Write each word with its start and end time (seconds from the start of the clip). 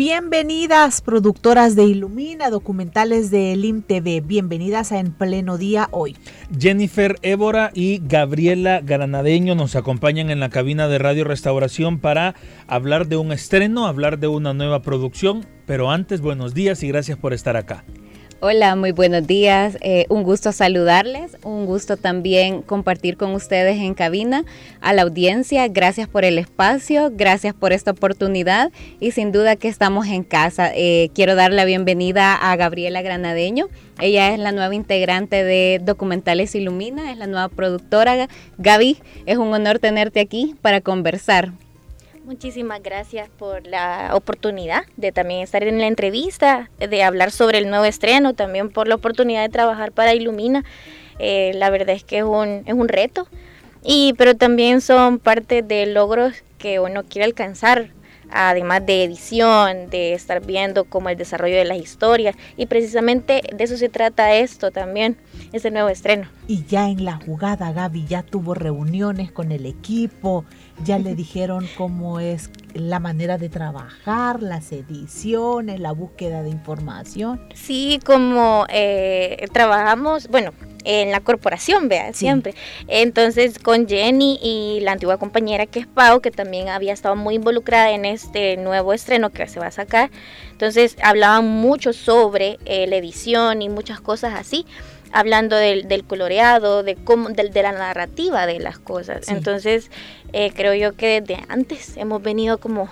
Bienvenidas 0.00 1.02
productoras 1.02 1.76
de 1.76 1.84
Ilumina, 1.84 2.48
documentales 2.48 3.30
de 3.30 3.52
Elim 3.52 3.82
TV. 3.82 4.22
Bienvenidas 4.22 4.92
a 4.92 4.98
En 4.98 5.12
Pleno 5.12 5.58
Día 5.58 5.88
hoy. 5.90 6.16
Jennifer 6.58 7.16
Évora 7.20 7.70
y 7.74 8.00
Gabriela 8.02 8.80
Granadeño 8.80 9.54
nos 9.54 9.76
acompañan 9.76 10.30
en 10.30 10.40
la 10.40 10.48
cabina 10.48 10.88
de 10.88 10.98
Radio 10.98 11.24
Restauración 11.24 11.98
para 11.98 12.34
hablar 12.66 13.08
de 13.08 13.18
un 13.18 13.30
estreno, 13.30 13.86
hablar 13.86 14.18
de 14.18 14.28
una 14.28 14.54
nueva 14.54 14.80
producción. 14.80 15.44
Pero 15.66 15.90
antes, 15.90 16.22
buenos 16.22 16.54
días 16.54 16.82
y 16.82 16.88
gracias 16.88 17.18
por 17.18 17.34
estar 17.34 17.58
acá. 17.58 17.84
Hola, 18.42 18.74
muy 18.74 18.92
buenos 18.92 19.26
días. 19.26 19.76
Eh, 19.82 20.06
un 20.08 20.22
gusto 20.22 20.50
saludarles, 20.52 21.36
un 21.44 21.66
gusto 21.66 21.98
también 21.98 22.62
compartir 22.62 23.18
con 23.18 23.34
ustedes 23.34 23.76
en 23.76 23.92
cabina 23.92 24.46
a 24.80 24.94
la 24.94 25.02
audiencia. 25.02 25.68
Gracias 25.68 26.08
por 26.08 26.24
el 26.24 26.38
espacio, 26.38 27.12
gracias 27.14 27.52
por 27.52 27.74
esta 27.74 27.90
oportunidad 27.90 28.72
y 28.98 29.10
sin 29.10 29.30
duda 29.30 29.56
que 29.56 29.68
estamos 29.68 30.06
en 30.06 30.24
casa. 30.24 30.72
Eh, 30.74 31.10
quiero 31.14 31.34
dar 31.34 31.52
la 31.52 31.66
bienvenida 31.66 32.34
a 32.34 32.56
Gabriela 32.56 33.02
Granadeño. 33.02 33.68
Ella 34.00 34.32
es 34.32 34.38
la 34.38 34.52
nueva 34.52 34.74
integrante 34.74 35.44
de 35.44 35.78
Documentales 35.84 36.54
Ilumina, 36.54 37.12
es 37.12 37.18
la 37.18 37.26
nueva 37.26 37.50
productora. 37.50 38.26
Gaby, 38.56 38.96
es 39.26 39.36
un 39.36 39.52
honor 39.52 39.80
tenerte 39.80 40.18
aquí 40.18 40.54
para 40.62 40.80
conversar. 40.80 41.52
Muchísimas 42.30 42.80
gracias 42.80 43.28
por 43.28 43.66
la 43.66 44.10
oportunidad 44.14 44.84
de 44.96 45.10
también 45.10 45.40
estar 45.40 45.64
en 45.64 45.80
la 45.80 45.88
entrevista, 45.88 46.70
de 46.78 47.02
hablar 47.02 47.32
sobre 47.32 47.58
el 47.58 47.68
nuevo 47.68 47.84
estreno, 47.86 48.34
también 48.34 48.70
por 48.70 48.86
la 48.86 48.94
oportunidad 48.94 49.42
de 49.42 49.48
trabajar 49.48 49.90
para 49.90 50.14
Ilumina. 50.14 50.64
Eh, 51.18 51.50
la 51.56 51.70
verdad 51.70 51.96
es 51.96 52.04
que 52.04 52.18
es 52.18 52.22
un, 52.22 52.62
es 52.66 52.74
un 52.74 52.86
reto, 52.86 53.26
y, 53.82 54.12
pero 54.16 54.36
también 54.36 54.80
son 54.80 55.18
parte 55.18 55.62
de 55.62 55.86
logros 55.86 56.44
que 56.58 56.78
uno 56.78 57.02
quiere 57.02 57.24
alcanzar, 57.24 57.90
además 58.32 58.84
de 58.86 59.04
edición, 59.04 59.90
de 59.90 60.14
estar 60.14 60.44
viendo 60.44 60.84
como 60.84 61.08
el 61.08 61.16
desarrollo 61.16 61.56
de 61.56 61.64
las 61.64 61.78
historias, 61.78 62.36
y 62.56 62.66
precisamente 62.66 63.42
de 63.54 63.64
eso 63.64 63.76
se 63.76 63.88
trata 63.88 64.34
esto 64.34 64.70
también, 64.70 65.16
este 65.52 65.70
nuevo 65.70 65.88
estreno. 65.88 66.28
Y 66.46 66.64
ya 66.64 66.88
en 66.88 67.04
la 67.04 67.16
jugada, 67.16 67.72
Gaby 67.72 68.06
ya 68.06 68.22
tuvo 68.22 68.54
reuniones 68.54 69.30
con 69.32 69.52
el 69.52 69.66
equipo, 69.66 70.44
ya 70.84 70.98
le 70.98 71.14
dijeron 71.14 71.66
cómo 71.76 72.20
es 72.20 72.50
la 72.74 73.00
manera 73.00 73.38
de 73.38 73.48
trabajar, 73.48 74.42
las 74.42 74.72
ediciones, 74.72 75.80
la 75.80 75.92
búsqueda 75.92 76.42
de 76.42 76.50
información. 76.50 77.40
Sí, 77.54 78.00
como 78.04 78.66
eh, 78.68 79.46
trabajamos, 79.52 80.28
bueno, 80.28 80.52
en 80.84 81.10
la 81.10 81.20
corporación, 81.20 81.88
vea, 81.88 82.12
siempre. 82.12 82.54
Entonces, 82.88 83.58
con 83.58 83.88
Jenny 83.88 84.38
y 84.42 84.80
la 84.80 84.92
antigua 84.92 85.18
compañera 85.18 85.66
que 85.66 85.80
es 85.80 85.86
Pau, 85.86 86.20
que 86.20 86.30
también 86.30 86.68
había 86.68 86.92
estado 86.92 87.16
muy 87.16 87.36
involucrada 87.36 87.90
en 87.90 88.04
este 88.04 88.56
nuevo 88.56 88.92
estreno 88.92 89.30
que 89.30 89.46
se 89.46 89.60
va 89.60 89.66
a 89.66 89.70
sacar. 89.70 90.10
Entonces, 90.52 90.96
hablaban 91.02 91.46
mucho 91.46 91.92
sobre 91.92 92.58
eh, 92.64 92.86
la 92.86 92.96
edición 92.96 93.62
y 93.62 93.68
muchas 93.68 94.00
cosas 94.00 94.34
así 94.34 94.66
hablando 95.12 95.56
del, 95.56 95.88
del 95.88 96.04
coloreado, 96.04 96.82
de, 96.82 96.94
cómo, 96.94 97.30
de, 97.30 97.48
de, 97.48 97.62
la 97.62 97.72
narrativa 97.72 98.46
de 98.46 98.60
las 98.60 98.78
cosas. 98.78 99.28
Entonces, 99.28 99.90
eh, 100.32 100.52
creo 100.54 100.74
yo 100.74 100.96
que 100.96 101.20
desde 101.20 101.42
antes 101.48 101.96
hemos 101.96 102.22
venido 102.22 102.58
como 102.58 102.88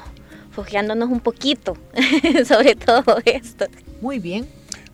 fojeándonos 0.51 1.09
un 1.09 1.21
poquito 1.21 1.77
sobre 2.45 2.75
todo 2.75 3.19
esto. 3.25 3.67
Muy 4.01 4.19
bien. 4.19 4.47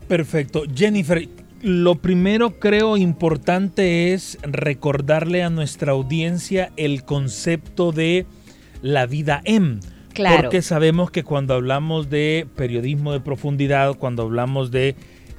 Perfecto. 0.08 0.64
Jennifer, 0.74 1.26
lo 1.64 1.94
primero 1.94 2.60
creo 2.60 2.98
importante 2.98 4.12
es 4.12 4.36
recordarle 4.42 5.42
a 5.42 5.48
nuestra 5.48 5.92
audiencia 5.92 6.70
el 6.76 7.04
concepto 7.04 7.90
de 7.90 8.26
la 8.82 9.06
vida 9.06 9.40
en. 9.44 9.80
Claro. 10.12 10.42
Porque 10.42 10.60
sabemos 10.60 11.10
que 11.10 11.24
cuando 11.24 11.54
hablamos 11.54 12.10
de 12.10 12.46
periodismo 12.54 13.14
de 13.14 13.20
profundidad, 13.20 13.94
cuando 13.94 14.24
hablamos 14.24 14.70
de 14.70 14.94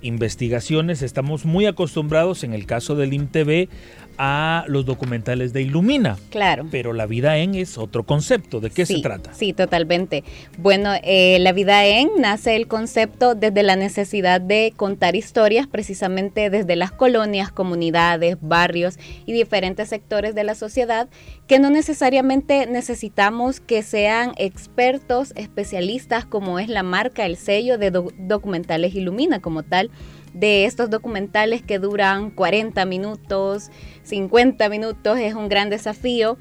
investigaciones. 0.06 1.02
Estamos 1.02 1.46
muy 1.46 1.66
acostumbrados, 1.66 2.44
en 2.44 2.54
el 2.54 2.66
caso 2.66 2.96
del 2.96 3.14
IMTV, 3.14 3.70
a 4.18 4.66
los 4.68 4.86
documentales 4.86 5.54
de 5.54 5.62
Ilumina. 5.62 6.18
Claro. 6.30 6.68
Pero 6.72 6.94
la 6.94 7.06
vida 7.06 7.38
en 7.38 7.56
es 7.56 7.78
otro 7.78 8.04
concepto. 8.04 8.60
¿De 8.60 8.70
qué 8.70 8.86
se 8.86 9.02
trata? 9.02 9.34
Sí, 9.34 9.54
totalmente. 9.54 10.24
Bueno, 10.58 10.92
eh, 11.04 11.38
la 11.40 11.52
vida 11.52 11.86
en 11.86 12.10
nace 12.18 12.56
el 12.56 12.68
concepto 12.68 13.36
desde 13.36 13.64
la 13.64 13.76
necesidad 13.76 14.42
de 14.42 14.74
contar 14.76 15.16
historias 15.16 15.68
precisamente 15.68 16.50
desde 16.50 16.76
las 16.76 16.92
colonias, 16.92 17.52
comunidades, 17.52 18.38
barrios 18.42 18.98
y 19.26 19.34
diferentes 19.34 19.90
sectores 19.90 20.36
de 20.36 20.44
la 20.44 20.56
sociedad 20.56 21.08
que 21.48 21.60
no 21.60 21.70
necesariamente 21.70 22.66
necesitamos 22.66 23.60
que 23.60 23.84
sean 23.84 24.34
expertos, 24.38 25.34
especialistas 25.36 26.26
como 26.26 26.60
es 26.60 26.70
la 26.70 26.84
marca, 26.84 27.26
el 27.26 27.38
sello 27.38 27.78
de 27.78 27.92
documentales 27.92 28.96
Ilumina 28.96 29.40
como 29.40 29.64
tal 29.64 29.92
de 30.36 30.66
estos 30.66 30.90
documentales 30.90 31.62
que 31.64 31.80
duran 31.80 32.30
40 32.30 32.86
minutos, 32.86 33.72
50 34.04 34.70
minutos, 34.70 35.18
es 35.18 35.34
un 35.34 35.48
gran 35.50 35.70
desafío, 35.70 36.38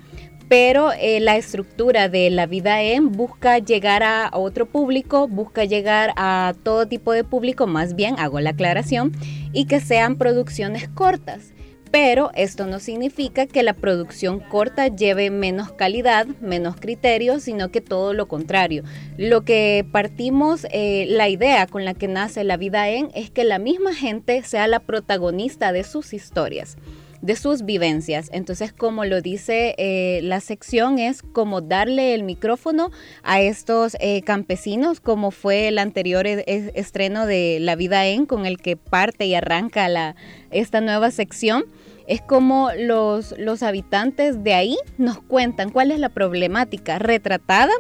pero 0.49 0.93
eh, 0.93 1.21
la 1.21 1.37
estructura 1.37 2.09
de 2.09 2.29
la 2.31 2.47
vida 2.47 2.83
en 2.83 3.13
busca 3.13 3.59
llegar 3.59 4.03
a 4.03 4.31
otro 4.35 4.67
público, 4.67 5.29
busca 5.29 5.65
llegar 5.65 6.13
a 6.17 6.55
todo 6.63 6.87
tipo 6.87 7.13
de 7.13 7.25
público, 7.25 7.67
más 7.67 7.95
bien 7.95 8.19
hago 8.19 8.41
la 8.41 8.51
aclaración, 8.51 9.13
y 9.53 9.67
que 9.67 9.81
sean 9.81 10.17
producciones 10.17 10.89
cortas 10.89 11.54
pero 11.95 12.33
esto 12.35 12.67
no 12.67 12.81
significa 12.81 13.47
que 13.47 13.63
la 13.63 13.73
producción 13.73 14.41
corta 14.41 14.89
lleve 14.89 15.31
menos 15.31 15.71
calidad, 15.71 16.27
menos 16.41 16.75
criterios, 16.75 17.45
sino 17.45 17.71
que 17.71 17.81
todo 17.81 18.15
lo 18.15 18.27
contrario. 18.27 18.83
Lo 19.17 19.45
que 19.45 19.87
partimos, 19.93 20.67
eh, 20.73 21.07
la 21.09 21.29
idea 21.29 21.69
con 21.69 21.85
la 21.85 21.95
que 21.95 22.09
nace 22.09 22.43
la 22.43 22.57
vida 22.57 22.89
en, 22.89 23.13
es 23.15 23.31
que 23.31 23.45
la 23.45 23.61
misma 23.61 23.95
gente 23.95 24.43
sea 24.43 24.67
la 24.67 24.81
protagonista 24.81 25.71
de 25.71 25.85
sus 25.85 26.13
historias 26.13 26.77
de 27.23 27.37
sus 27.37 27.65
vivencias. 27.65 28.29
Entonces, 28.35 28.75
como 28.75 29.07
lo 29.07 29.23
dice 29.23 29.75
eh, 29.79 30.21
la 30.23 30.41
sección, 30.41 30.99
es 30.99 31.23
como 31.23 31.63
darle 31.63 32.13
el 32.13 32.23
micrófono 32.23 32.91
a 33.23 33.41
estos 33.41 33.97
eh, 33.99 34.21
campesinos, 34.21 35.01
como 35.01 35.31
fue 35.31 35.69
el 35.69 35.79
anterior 35.79 36.27
estreno 36.27 37.25
de 37.25 37.61
La 37.61 37.77
Vida 37.77 38.05
En, 38.07 38.27
con 38.27 38.45
el 38.45 38.59
que 38.59 38.77
parte 38.77 39.25
y 39.25 39.35
arranca 39.35 39.89
la, 39.89 40.17
esta 40.51 40.83
nueva 40.83 41.11
sección 41.11 41.65
es 42.07 42.21
como 42.23 42.71
los, 42.79 43.35
los 43.39 43.63
habitantes 43.63 44.43
de 44.43 44.55
ahí 44.55 44.77
nos 44.99 45.21
cuentan 45.21 45.71
cuál 45.71 45.91
es 45.91 45.99
la 45.99 46.09
problemática 46.09 46.99
retratada 46.99 47.73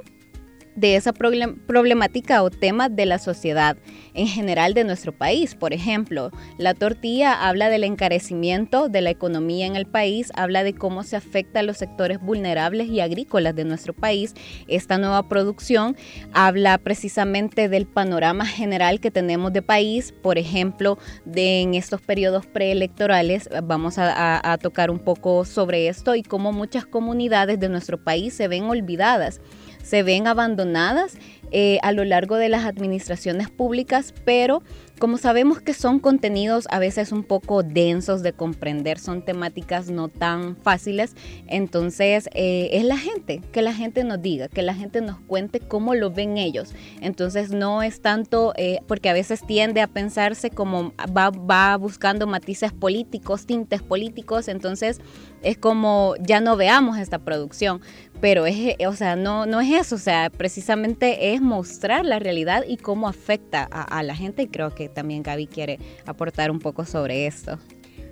de 0.77 0.97
esa 0.97 1.13
problemática 1.13 2.43
o 2.43 2.51
tema 2.51 2.89
de 2.89 3.07
la 3.07 3.19
sociedad 3.19 3.77
en 4.15 4.27
general 4.27 4.75
de 4.75 4.85
nuestro 4.85 5.13
país. 5.13 5.55
Por 5.55 5.73
ejemplo, 5.73 6.31
la 6.59 6.75
tortilla 6.75 7.49
habla 7.49 7.69
del 7.69 7.85
encarecimiento 7.85 8.89
de 8.89 9.01
la 9.01 9.11
economía 9.11 9.67
en 9.67 9.77
el 9.77 9.87
país, 9.87 10.31
habla 10.35 10.65
de 10.65 10.75
cómo 10.75 11.03
se 11.03 11.17
afecta 11.17 11.61
a 11.61 11.63
los 11.63 11.77
sectores 11.77 12.21
vulnerables 12.21 12.89
y 12.89 13.01
agrícolas 13.01 13.55
de 13.55 13.65
nuestro 13.65 13.93
país. 13.93 14.35
Esta 14.69 14.99
nueva 14.99 15.29
producción 15.29 15.97
habla 16.33 16.79
precisamente 16.79 17.69
del 17.69 17.87
panorama 17.87 18.47
general 18.47 19.01
que 19.01 19.11
tenemos 19.11 19.53
de 19.53 19.63
país, 19.63 20.13
por 20.23 20.39
ejemplo, 20.39 20.99
de 21.25 21.63
en 21.63 21.75
estos 21.75 22.01
periodos 22.01 22.47
preelectorales, 22.47 23.49
vamos 23.63 23.95
a 23.99 24.59
tocar 24.61 24.91
un 24.91 24.99
poco 24.99 25.45
sobre 25.45 25.89
esto 25.89 26.15
y 26.15 26.23
cómo 26.23 26.53
muchas 26.53 26.87
comunidades 26.87 27.61
de 27.61 27.69
nuestro 27.69 28.03
país 28.03 28.35
se 28.35 28.49
ven 28.49 28.65
olvidadas 28.65 29.41
se 29.85 30.03
ven 30.03 30.27
abandonadas 30.27 31.17
eh, 31.53 31.79
a 31.83 31.93
lo 31.93 32.05
largo 32.05 32.35
de 32.35 32.49
las 32.49 32.65
administraciones 32.65 33.49
públicas, 33.49 34.13
pero 34.25 34.63
como 34.99 35.19
sabemos 35.19 35.61
que 35.61 35.75
son 35.75 36.01
contenidos 36.01 36.67
a 36.71 36.79
veces 36.79 37.13
un 37.13 37.23
poco 37.23 37.63
densos 37.63 38.23
de 38.23 38.33
comprender, 38.33 38.99
son 38.99 39.23
temáticas 39.23 39.91
no 39.91 40.09
tan 40.09 40.57
fáciles, 40.57 41.15
entonces 41.47 42.29
eh, 42.33 42.71
es 42.73 42.85
la 42.85 42.97
gente, 42.97 43.41
que 43.53 43.63
la 43.63 43.73
gente 43.73 44.03
nos 44.03 44.21
diga, 44.21 44.49
que 44.49 44.63
la 44.63 44.75
gente 44.75 45.01
nos 45.01 45.21
cuente 45.21 45.61
cómo 45.61 45.95
lo 45.95 46.11
ven 46.11 46.39
ellos. 46.39 46.75
Entonces 47.01 47.51
no 47.51 47.83
es 47.83 48.01
tanto, 48.01 48.53
eh, 48.57 48.81
porque 48.89 49.09
a 49.09 49.13
veces 49.13 49.47
tiende 49.47 49.81
a 49.81 49.87
pensarse 49.87 50.51
como 50.51 50.93
va, 51.17 51.31
va 51.31 51.77
buscando 51.77 52.27
matices 52.27 52.73
políticos, 52.73 53.47
tintes 53.47 53.83
políticos, 53.83 54.49
entonces 54.49 55.01
es 55.45 55.59
como 55.59 56.15
ya 56.21 56.41
no 56.41 56.57
veamos 56.57 56.99
esta 56.99 57.19
producción, 57.19 57.81
pero 58.21 58.47
es, 58.47 58.57
o 58.87 58.95
sea, 58.95 59.17
no, 59.17 59.47
no 59.47 59.61
es 59.61 59.71
eso, 59.73 59.97
o 59.97 59.99
sea, 59.99 60.31
precisamente 60.31 61.35
es 61.35 61.41
mostrar 61.41 62.05
la 62.05 62.19
realidad 62.19 62.65
y 62.67 62.79
cómo 62.79 63.07
afecta 63.07 63.65
a, 63.65 64.03
la 64.03 64.17
gente 64.17 64.43
y 64.43 64.49
creo 64.49 64.75
que 64.75 64.89
también 64.89 65.23
Gaby 65.23 65.47
quiere 65.47 65.79
aportar 66.07 66.51
un 66.51 66.59
poco 66.59 66.85
sobre 66.85 67.27
esto. 67.27 67.59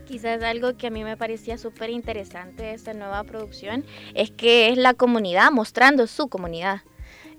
Quizás 0.06 0.42
algo 0.42 0.76
que 0.76 0.88
a 0.88 0.90
mí 0.90 1.04
me 1.04 1.16
parecía 1.16 1.56
súper 1.56 1.88
interesante 1.88 2.62
de 2.64 2.74
esta 2.74 2.92
nueva 2.92 3.24
producción 3.24 3.84
es 4.14 4.30
que 4.30 4.68
es 4.68 4.76
la 4.76 4.92
comunidad 4.94 5.50
mostrando 5.50 6.06
su 6.06 6.28
comunidad. 6.28 6.82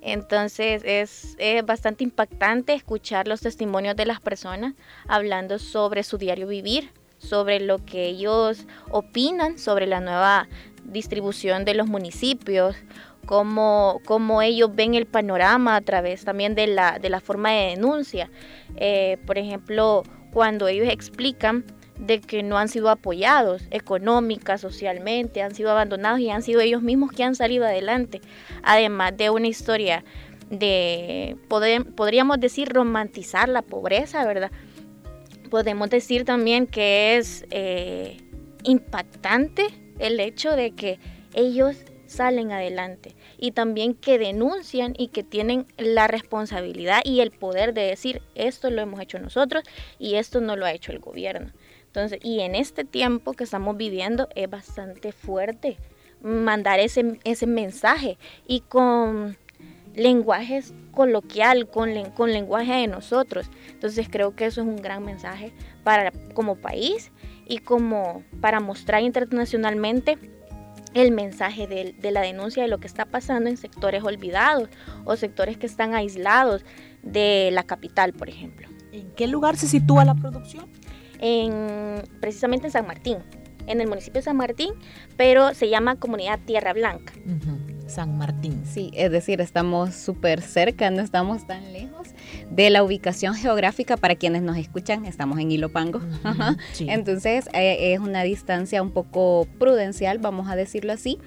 Entonces 0.01 0.81
es, 0.83 1.35
es, 1.37 1.65
bastante 1.65 2.03
impactante 2.03 2.73
escuchar 2.73 3.27
los 3.27 3.41
testimonios 3.41 3.95
de 3.95 4.05
las 4.05 4.19
personas 4.19 4.73
hablando 5.07 5.59
sobre 5.59 6.03
su 6.03 6.17
diario 6.17 6.47
vivir, 6.47 6.91
sobre 7.23 7.59
lo 7.59 7.83
que 7.83 8.05
ellos 8.05 8.65
opinan 8.91 9.57
sobre 9.57 9.87
la 9.87 9.99
nueva 9.99 10.47
distribución 10.83 11.65
de 11.65 11.73
los 11.73 11.87
municipios, 11.87 12.75
cómo, 13.25 14.01
cómo 14.05 14.41
ellos 14.41 14.75
ven 14.75 14.93
el 14.95 15.05
panorama 15.05 15.75
a 15.75 15.81
través 15.81 16.25
también 16.25 16.55
de 16.55 16.67
la, 16.67 16.99
de 16.99 17.09
la 17.09 17.19
forma 17.19 17.51
de 17.51 17.69
denuncia. 17.71 18.29
Eh, 18.75 19.17
por 19.25 19.37
ejemplo, 19.37 20.03
cuando 20.31 20.67
ellos 20.67 20.87
explican 20.89 21.63
de 21.97 22.19
que 22.19 22.43
no 22.43 22.57
han 22.57 22.67
sido 22.67 22.89
apoyados 22.89 23.63
económica, 23.71 24.57
socialmente, 24.57 25.41
han 25.41 25.55
sido 25.55 25.71
abandonados 25.71 26.19
y 26.19 26.29
han 26.29 26.41
sido 26.41 26.59
ellos 26.59 26.81
mismos 26.81 27.11
que 27.11 27.23
han 27.23 27.35
salido 27.35 27.65
adelante. 27.65 28.21
Además 28.63 29.15
de 29.15 29.29
una 29.29 29.47
historia 29.47 30.03
de, 30.49 31.37
podríamos 31.95 32.39
decir, 32.39 32.69
romantizar 32.69 33.47
la 33.47 33.61
pobreza, 33.61 34.25
¿verdad? 34.25 34.51
Podemos 35.53 35.91
decir 35.91 36.25
también 36.25 36.65
que 36.65 37.15
es 37.15 37.45
eh, 37.51 38.17
impactante 38.63 39.67
el 39.99 40.19
hecho 40.19 40.55
de 40.55 40.71
que 40.71 40.97
ellos 41.35 41.77
salen 42.07 42.51
adelante 42.51 43.15
y 43.37 43.51
también 43.51 43.93
que 43.93 44.17
denuncian 44.17 44.95
y 44.97 45.09
que 45.09 45.21
tienen 45.21 45.67
la 45.77 46.07
responsabilidad 46.07 47.01
y 47.05 47.19
el 47.19 47.29
poder 47.29 47.75
de 47.75 47.83
decir 47.83 48.23
esto 48.33 48.71
lo 48.71 48.81
hemos 48.81 48.99
hecho 48.99 49.19
nosotros 49.19 49.63
y 49.99 50.15
esto 50.15 50.41
no 50.41 50.55
lo 50.55 50.65
ha 50.65 50.71
hecho 50.71 50.91
el 50.91 50.97
gobierno. 50.97 51.51
Entonces, 51.85 52.17
y 52.23 52.39
en 52.39 52.55
este 52.55 52.83
tiempo 52.83 53.33
que 53.33 53.43
estamos 53.43 53.77
viviendo 53.77 54.29
es 54.33 54.49
bastante 54.49 55.11
fuerte 55.11 55.77
mandar 56.23 56.79
ese, 56.79 57.19
ese 57.25 57.45
mensaje 57.45 58.17
y 58.47 58.61
con 58.61 59.37
lenguajes 59.93 60.73
coloquial, 60.93 61.67
con, 61.69 61.91
con 62.11 62.31
lenguaje 62.31 62.73
de 62.73 62.87
nosotros. 62.87 63.49
Entonces 63.69 64.07
creo 64.09 64.35
que 64.35 64.45
eso 64.45 64.61
es 64.61 64.67
un 64.67 64.77
gran 64.77 65.03
mensaje 65.03 65.51
para 65.83 66.11
como 66.33 66.55
país 66.55 67.11
y 67.45 67.57
como 67.57 68.23
para 68.39 68.59
mostrar 68.59 69.03
internacionalmente 69.03 70.17
el 70.93 71.11
mensaje 71.11 71.67
de, 71.67 72.11
la 72.11 72.21
denuncia 72.21 72.63
de 72.63 72.69
lo 72.69 72.79
que 72.79 72.87
está 72.87 73.05
pasando 73.05 73.49
en 73.49 73.57
sectores 73.57 74.03
olvidados 74.03 74.69
o 75.05 75.15
sectores 75.15 75.57
que 75.57 75.65
están 75.65 75.93
aislados 75.93 76.63
de 77.01 77.49
la 77.51 77.63
capital, 77.63 78.13
por 78.13 78.29
ejemplo. 78.29 78.67
¿En 78.91 79.09
qué 79.11 79.27
lugar 79.27 79.57
se 79.57 79.67
sitúa 79.67 80.05
la 80.05 80.15
producción? 80.15 80.65
En, 81.19 82.03
precisamente 82.19 82.67
en 82.67 82.71
San 82.71 82.85
Martín, 82.85 83.17
en 83.65 83.81
el 83.81 83.87
municipio 83.87 84.19
de 84.19 84.25
San 84.25 84.37
Martín, 84.37 84.73
pero 85.17 85.53
se 85.53 85.69
llama 85.69 85.95
Comunidad 85.95 86.39
Tierra 86.45 86.73
Blanca. 86.73 87.13
San 87.93 88.17
Martín. 88.17 88.63
Sí, 88.65 88.91
es 88.93 89.11
decir, 89.11 89.39
estamos 89.39 89.93
súper 89.93 90.41
cerca, 90.41 90.89
no 90.89 91.01
estamos 91.01 91.45
tan 91.45 91.71
lejos 91.71 92.07
de 92.49 92.69
la 92.69 92.83
ubicación 92.83 93.35
geográfica 93.35 93.97
para 93.97 94.15
quienes 94.15 94.41
nos 94.41 94.57
escuchan, 94.57 95.05
estamos 95.05 95.39
en 95.39 95.51
Ilopango. 95.51 96.01
Entonces 96.79 97.47
eh, 97.53 97.93
es 97.93 97.99
una 97.99 98.23
distancia 98.23 98.81
un 98.81 98.91
poco 98.91 99.47
prudencial, 99.59 100.17
vamos 100.17 100.49
a 100.49 100.55
decirlo 100.55 100.91
así. 100.93 101.19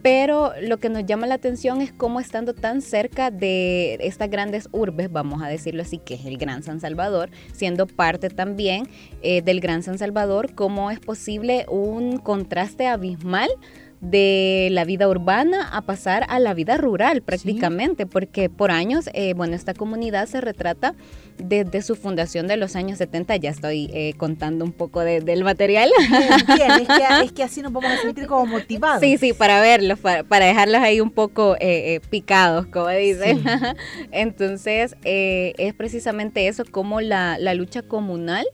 Pero 0.00 0.52
lo 0.62 0.78
que 0.78 0.90
nos 0.90 1.06
llama 1.06 1.26
la 1.26 1.34
atención 1.34 1.80
es 1.80 1.92
cómo 1.92 2.20
estando 2.20 2.54
tan 2.54 2.82
cerca 2.82 3.32
de 3.32 3.98
estas 4.00 4.30
grandes 4.30 4.68
urbes, 4.70 5.10
vamos 5.10 5.42
a 5.42 5.48
decirlo 5.48 5.82
así, 5.82 5.98
que 5.98 6.14
es 6.14 6.24
el 6.24 6.38
Gran 6.38 6.62
San 6.62 6.78
Salvador, 6.78 7.30
siendo 7.52 7.88
parte 7.88 8.30
también 8.30 8.88
eh, 9.22 9.42
del 9.42 9.60
Gran 9.60 9.82
San 9.82 9.98
Salvador, 9.98 10.54
cómo 10.54 10.92
es 10.92 11.00
posible 11.00 11.66
un 11.68 12.18
contraste 12.18 12.86
abismal 12.86 13.50
de 14.00 14.68
la 14.70 14.84
vida 14.84 15.08
urbana 15.08 15.68
a 15.72 15.82
pasar 15.82 16.24
a 16.28 16.38
la 16.38 16.54
vida 16.54 16.76
rural 16.76 17.22
prácticamente, 17.22 18.06
porque 18.06 18.48
por 18.48 18.70
años, 18.70 19.10
eh, 19.12 19.34
bueno, 19.34 19.56
esta 19.56 19.74
comunidad 19.74 20.26
se 20.26 20.40
retrata 20.40 20.94
desde 21.36 21.82
su 21.82 21.96
fundación 21.96 22.46
de 22.46 22.56
los 22.56 22.76
años 22.76 22.98
70, 22.98 23.36
ya 23.36 23.50
estoy 23.50 23.90
eh, 23.92 24.14
contando 24.16 24.64
un 24.64 24.72
poco 24.72 25.00
del 25.00 25.44
material. 25.44 25.90
es, 25.98 27.32
que, 27.32 27.42
así 27.42 27.62
nos 27.62 27.72
vamos 27.72 27.90
a 27.90 27.98
sentir 27.98 28.26
como 28.26 28.46
motivados. 28.46 29.00
Sí, 29.00 29.18
sí, 29.18 29.32
para 29.32 29.60
verlos, 29.60 29.98
para, 29.98 30.46
dejarlos 30.46 30.80
ahí 30.80 31.00
un 31.00 31.10
poco 31.10 31.56
eh, 31.60 32.00
picados, 32.10 32.66
como 32.66 32.88
dicen. 32.88 33.42
Entonces, 34.12 34.96
es 35.02 35.74
precisamente 35.74 36.48
eso, 36.48 36.64
como 36.70 37.00
la, 37.00 37.38
la 37.38 37.54
lucha 37.54 37.82
comunal 37.82 38.46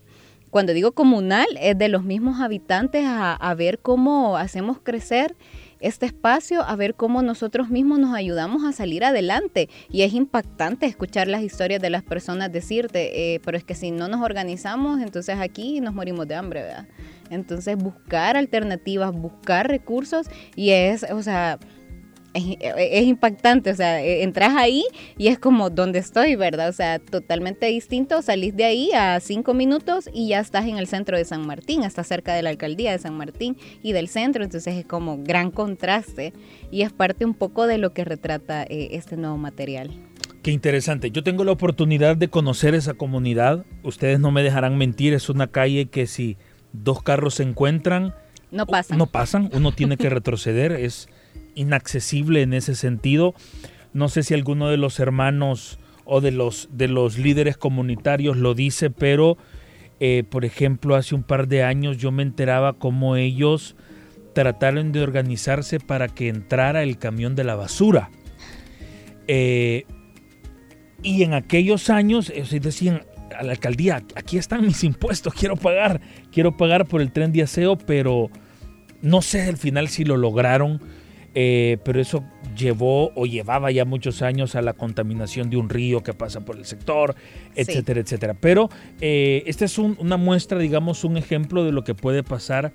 cuando 0.54 0.72
digo 0.72 0.92
comunal, 0.92 1.48
es 1.60 1.76
de 1.76 1.88
los 1.88 2.04
mismos 2.04 2.40
habitantes 2.40 3.02
a, 3.04 3.54
ver 3.56 3.80
cómo 3.80 4.36
hacemos 4.36 4.78
crecer 4.80 5.34
este 5.80 6.06
espacio, 6.06 6.62
a 6.62 6.76
ver 6.76 6.94
cómo 6.94 7.22
nosotros 7.22 7.70
mismos 7.70 7.98
nos 7.98 8.14
ayudamos 8.14 8.62
a 8.62 8.70
salir 8.70 9.02
adelante. 9.02 9.68
Y 9.90 10.02
es 10.02 10.14
impactante 10.14 10.86
escuchar 10.86 11.26
las 11.26 11.42
historias 11.42 11.82
de 11.82 11.90
las 11.90 12.04
personas 12.04 12.52
decirte, 12.52 13.34
eh, 13.34 13.40
pero 13.44 13.56
es 13.56 13.64
que 13.64 13.74
si 13.74 13.90
no 13.90 14.06
nos 14.06 14.20
organizamos, 14.20 15.02
entonces 15.02 15.40
aquí 15.40 15.80
nos 15.80 15.92
morimos 15.92 16.28
de 16.28 16.36
hambre, 16.36 16.62
¿verdad? 16.62 16.86
Entonces 17.30 17.76
buscar 17.76 18.36
alternativas, 18.36 19.10
buscar 19.10 19.66
recursos 19.66 20.28
y 20.54 20.70
es, 20.70 21.04
o 21.10 21.20
sea, 21.24 21.58
es, 22.34 23.04
impactante, 23.04 23.70
o 23.70 23.74
sea, 23.74 24.02
e, 24.02 24.22
entras 24.22 24.54
ahí 24.56 24.84
y 25.16 25.28
es 25.28 25.38
como 25.38 25.70
donde 25.70 26.00
estoy, 26.00 26.36
¿verdad? 26.36 26.68
O 26.68 26.72
sea, 26.72 26.98
totalmente 26.98 27.66
distinto, 27.66 28.20
salís 28.22 28.56
de 28.56 28.64
ahí 28.64 28.90
a 28.92 29.20
cinco 29.20 29.54
minutos 29.54 30.10
y 30.12 30.28
ya 30.28 30.40
estás 30.40 30.66
en 30.66 30.76
el 30.76 30.86
centro 30.86 31.16
de 31.16 31.24
San 31.24 31.46
Martín, 31.46 31.84
estás 31.84 32.06
cerca 32.06 32.34
de 32.34 32.42
la 32.42 32.50
alcaldía 32.50 32.92
de 32.92 32.98
San 32.98 33.16
Martín 33.16 33.56
y 33.82 33.92
del 33.92 34.08
centro, 34.08 34.44
entonces 34.44 34.74
es 34.74 34.84
como 34.84 35.22
gran 35.22 35.50
contraste 35.50 36.32
y 36.70 36.82
es 36.82 36.92
parte 36.92 37.24
un 37.24 37.34
poco 37.34 37.66
de 37.66 37.78
lo 37.78 37.92
que 37.92 38.04
retrata 38.04 38.64
eh, 38.64 38.88
este 38.92 39.16
nuevo 39.16 39.36
material. 39.36 39.90
Qué 40.42 40.50
interesante. 40.50 41.10
Yo 41.10 41.22
tengo 41.22 41.44
la 41.44 41.52
oportunidad 41.52 42.16
de 42.16 42.28
conocer 42.28 42.74
esa 42.74 42.92
comunidad. 42.92 43.64
Ustedes 43.82 44.20
no 44.20 44.30
me 44.30 44.42
dejarán 44.42 44.76
mentir, 44.76 45.14
es 45.14 45.30
una 45.30 45.46
calle 45.46 45.86
que 45.86 46.06
si 46.06 46.36
dos 46.72 47.02
carros 47.02 47.34
se 47.34 47.44
encuentran, 47.44 48.14
no 48.50 48.66
pasan. 48.66 48.98
No 48.98 49.06
pasan, 49.06 49.50
uno 49.52 49.72
tiene 49.72 49.96
que 49.96 50.08
retroceder, 50.08 50.72
es 50.72 51.08
inaccesible 51.54 52.42
en 52.42 52.54
ese 52.54 52.74
sentido. 52.74 53.34
No 53.92 54.08
sé 54.08 54.22
si 54.22 54.34
alguno 54.34 54.68
de 54.68 54.76
los 54.76 54.98
hermanos 54.98 55.78
o 56.04 56.20
de 56.20 56.30
los, 56.30 56.68
de 56.72 56.88
los 56.88 57.18
líderes 57.18 57.56
comunitarios 57.56 58.36
lo 58.36 58.54
dice, 58.54 58.90
pero 58.90 59.36
eh, 60.00 60.24
por 60.28 60.44
ejemplo 60.44 60.96
hace 60.96 61.14
un 61.14 61.22
par 61.22 61.48
de 61.48 61.62
años 61.62 61.96
yo 61.98 62.10
me 62.10 62.22
enteraba 62.22 62.74
cómo 62.74 63.16
ellos 63.16 63.76
trataron 64.34 64.92
de 64.92 65.02
organizarse 65.02 65.80
para 65.80 66.08
que 66.08 66.28
entrara 66.28 66.82
el 66.82 66.98
camión 66.98 67.34
de 67.34 67.44
la 67.44 67.54
basura. 67.54 68.10
Eh, 69.28 69.84
y 71.02 71.22
en 71.22 71.34
aquellos 71.34 71.88
años 71.88 72.30
ellos 72.30 72.50
decían 72.50 73.02
a 73.38 73.42
la 73.42 73.52
alcaldía, 73.52 74.02
aquí 74.16 74.36
están 74.38 74.66
mis 74.66 74.84
impuestos, 74.84 75.32
quiero 75.38 75.56
pagar, 75.56 76.00
quiero 76.32 76.56
pagar 76.56 76.86
por 76.86 77.00
el 77.00 77.12
tren 77.12 77.32
de 77.32 77.42
aseo, 77.42 77.78
pero 77.78 78.30
no 79.00 79.22
sé 79.22 79.42
al 79.42 79.56
final 79.56 79.88
si 79.88 80.04
lo 80.04 80.16
lograron 80.16 80.82
eh, 81.34 81.78
pero 81.84 82.00
eso 82.00 82.24
llevó 82.56 83.12
o 83.14 83.26
llevaba 83.26 83.70
ya 83.72 83.84
muchos 83.84 84.22
años 84.22 84.54
a 84.54 84.62
la 84.62 84.72
contaminación 84.72 85.50
de 85.50 85.56
un 85.56 85.68
río 85.68 86.02
que 86.02 86.14
pasa 86.14 86.44
por 86.44 86.56
el 86.56 86.64
sector, 86.64 87.16
etcétera, 87.54 88.00
etcétera. 88.00 88.34
Pero 88.34 88.68
eh, 89.00 89.42
esta 89.46 89.64
es 89.64 89.78
una 89.78 90.16
muestra, 90.16 90.58
digamos, 90.58 91.04
un 91.04 91.16
ejemplo 91.16 91.64
de 91.64 91.72
lo 91.72 91.82
que 91.82 91.94
puede 91.94 92.22
pasar 92.22 92.72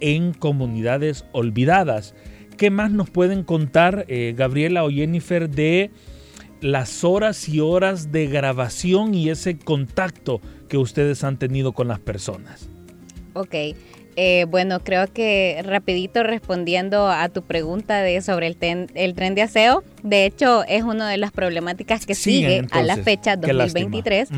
en 0.00 0.32
comunidades 0.32 1.24
olvidadas. 1.32 2.14
¿Qué 2.56 2.70
más 2.70 2.90
nos 2.90 3.10
pueden 3.10 3.42
contar, 3.42 4.06
eh, 4.08 4.34
Gabriela 4.36 4.84
o 4.84 4.90
Jennifer, 4.90 5.50
de 5.50 5.90
las 6.60 7.04
horas 7.04 7.48
y 7.48 7.60
horas 7.60 8.12
de 8.12 8.26
grabación 8.28 9.14
y 9.14 9.28
ese 9.28 9.58
contacto 9.58 10.40
que 10.68 10.78
ustedes 10.78 11.22
han 11.24 11.38
tenido 11.38 11.72
con 11.72 11.88
las 11.88 11.98
personas? 11.98 12.68
Ok, 13.34 13.54
Eh, 14.18 14.46
bueno, 14.48 14.80
creo 14.80 15.06
que 15.12 15.62
rapidito 15.62 16.22
respondiendo 16.22 17.08
a 17.08 17.28
tu 17.28 17.42
pregunta 17.42 18.00
de 18.00 18.22
sobre 18.22 18.46
el, 18.46 18.56
el 18.94 19.14
tren 19.14 19.34
de 19.34 19.42
aseo, 19.42 19.84
de 20.02 20.24
hecho 20.24 20.64
es 20.64 20.84
una 20.84 21.10
de 21.10 21.18
las 21.18 21.32
problemáticas 21.32 22.06
que 22.06 22.14
sigue 22.14 22.66
a 22.70 22.82
la 22.82 22.96
fecha 22.96 23.36
2023, 23.36 24.30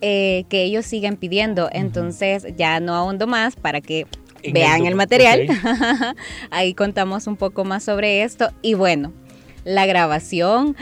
eh, 0.00 0.44
que 0.48 0.64
ellos 0.64 0.84
siguen 0.84 1.16
pidiendo. 1.16 1.68
Entonces 1.70 2.44
ya 2.56 2.80
no 2.80 2.96
ahondo 2.96 3.28
más 3.28 3.54
para 3.54 3.80
que 3.80 4.08
vean 4.52 4.86
el, 4.86 4.96
material. 4.96 5.46
Ahí 6.50 6.74
contamos 6.74 7.28
un 7.28 7.36
poco 7.36 7.64
más 7.64 7.84
sobre 7.84 8.24
esto. 8.24 8.50
Y 8.62 8.74
bueno, 8.74 9.12
la 9.64 9.86
grabación 9.86 10.76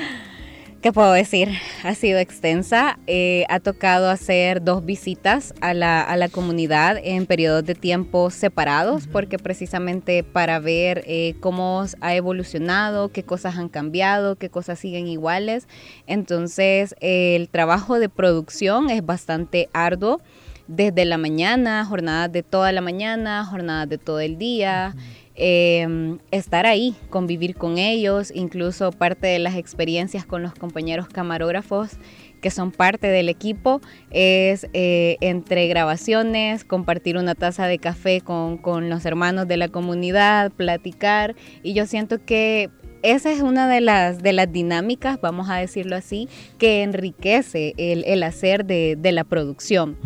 ¿Qué 0.80 0.92
puedo 0.92 1.10
decir? 1.10 1.48
Ha 1.82 1.96
sido 1.96 2.20
extensa. 2.20 3.00
Eh, 3.08 3.44
ha 3.48 3.58
tocado 3.58 4.10
hacer 4.10 4.62
dos 4.62 4.84
visitas 4.84 5.52
a 5.60 5.74
la, 5.74 6.00
a 6.00 6.16
la, 6.16 6.28
comunidad 6.28 7.00
en 7.02 7.26
periodos 7.26 7.64
de 7.64 7.74
tiempo 7.74 8.30
separados, 8.30 9.08
porque 9.08 9.38
precisamente 9.38 10.22
para 10.22 10.60
ver 10.60 11.02
eh, 11.08 11.34
cómo 11.40 11.84
ha 12.00 12.14
evolucionado, 12.14 13.08
qué 13.08 13.24
cosas 13.24 13.56
han 13.56 13.68
cambiado, 13.68 14.36
qué 14.36 14.50
cosas 14.50 14.78
siguen 14.78 15.08
iguales. 15.08 15.66
Entonces, 16.06 16.94
el 17.00 17.48
trabajo 17.48 17.98
de 17.98 18.08
producción 18.08 18.88
es 18.88 19.04
bastante 19.04 19.68
arduo 19.72 20.20
desde 20.68 21.06
la 21.06 21.18
mañana, 21.18 21.84
jornadas 21.86 22.30
de 22.30 22.44
toda 22.44 22.70
la 22.70 22.82
mañana, 22.82 23.44
jornadas 23.44 23.88
de 23.88 23.98
todo 23.98 24.20
el 24.20 24.38
día. 24.38 24.94
Em, 25.40 26.18
estar 26.32 26.66
ahí, 26.66 26.96
convivir 27.10 27.54
con 27.54 27.78
ellos, 27.78 28.32
incluso 28.34 28.90
parte 28.90 29.28
de 29.28 29.38
las 29.38 29.54
experiencias 29.54 30.26
con 30.26 30.42
los 30.42 30.52
compañeros 30.52 31.06
camarógrafos 31.06 31.92
que 32.40 32.50
son 32.50 32.72
parte 32.72 33.06
del 33.06 33.28
equipo, 33.28 33.80
es 34.10 34.66
eh, 34.72 35.16
entre 35.20 35.68
grabaciones, 35.68 36.64
compartir 36.64 37.16
una 37.16 37.36
taza 37.36 37.68
de 37.68 37.78
café 37.78 38.20
con, 38.20 38.90
los 38.90 39.04
hermanos 39.04 39.46
de 39.46 39.56
la 39.58 39.68
comunidad, 39.68 40.50
platicar, 40.50 41.36
y 41.62 41.72
yo 41.72 41.86
siento 41.86 42.24
que 42.24 42.70
esa 43.02 43.30
es 43.30 43.40
una 43.40 43.68
de 43.68 43.80
las, 43.80 44.22
de 44.24 44.32
las 44.32 44.52
dinámicas, 44.52 45.20
vamos 45.20 45.50
a 45.50 45.56
decirlo 45.56 45.94
así, 45.94 46.28
que 46.58 46.82
enriquece 46.82 47.74
el, 47.76 48.22
hacer 48.24 48.64
de, 48.64 48.98
la 49.12 49.22
producción 49.22 49.96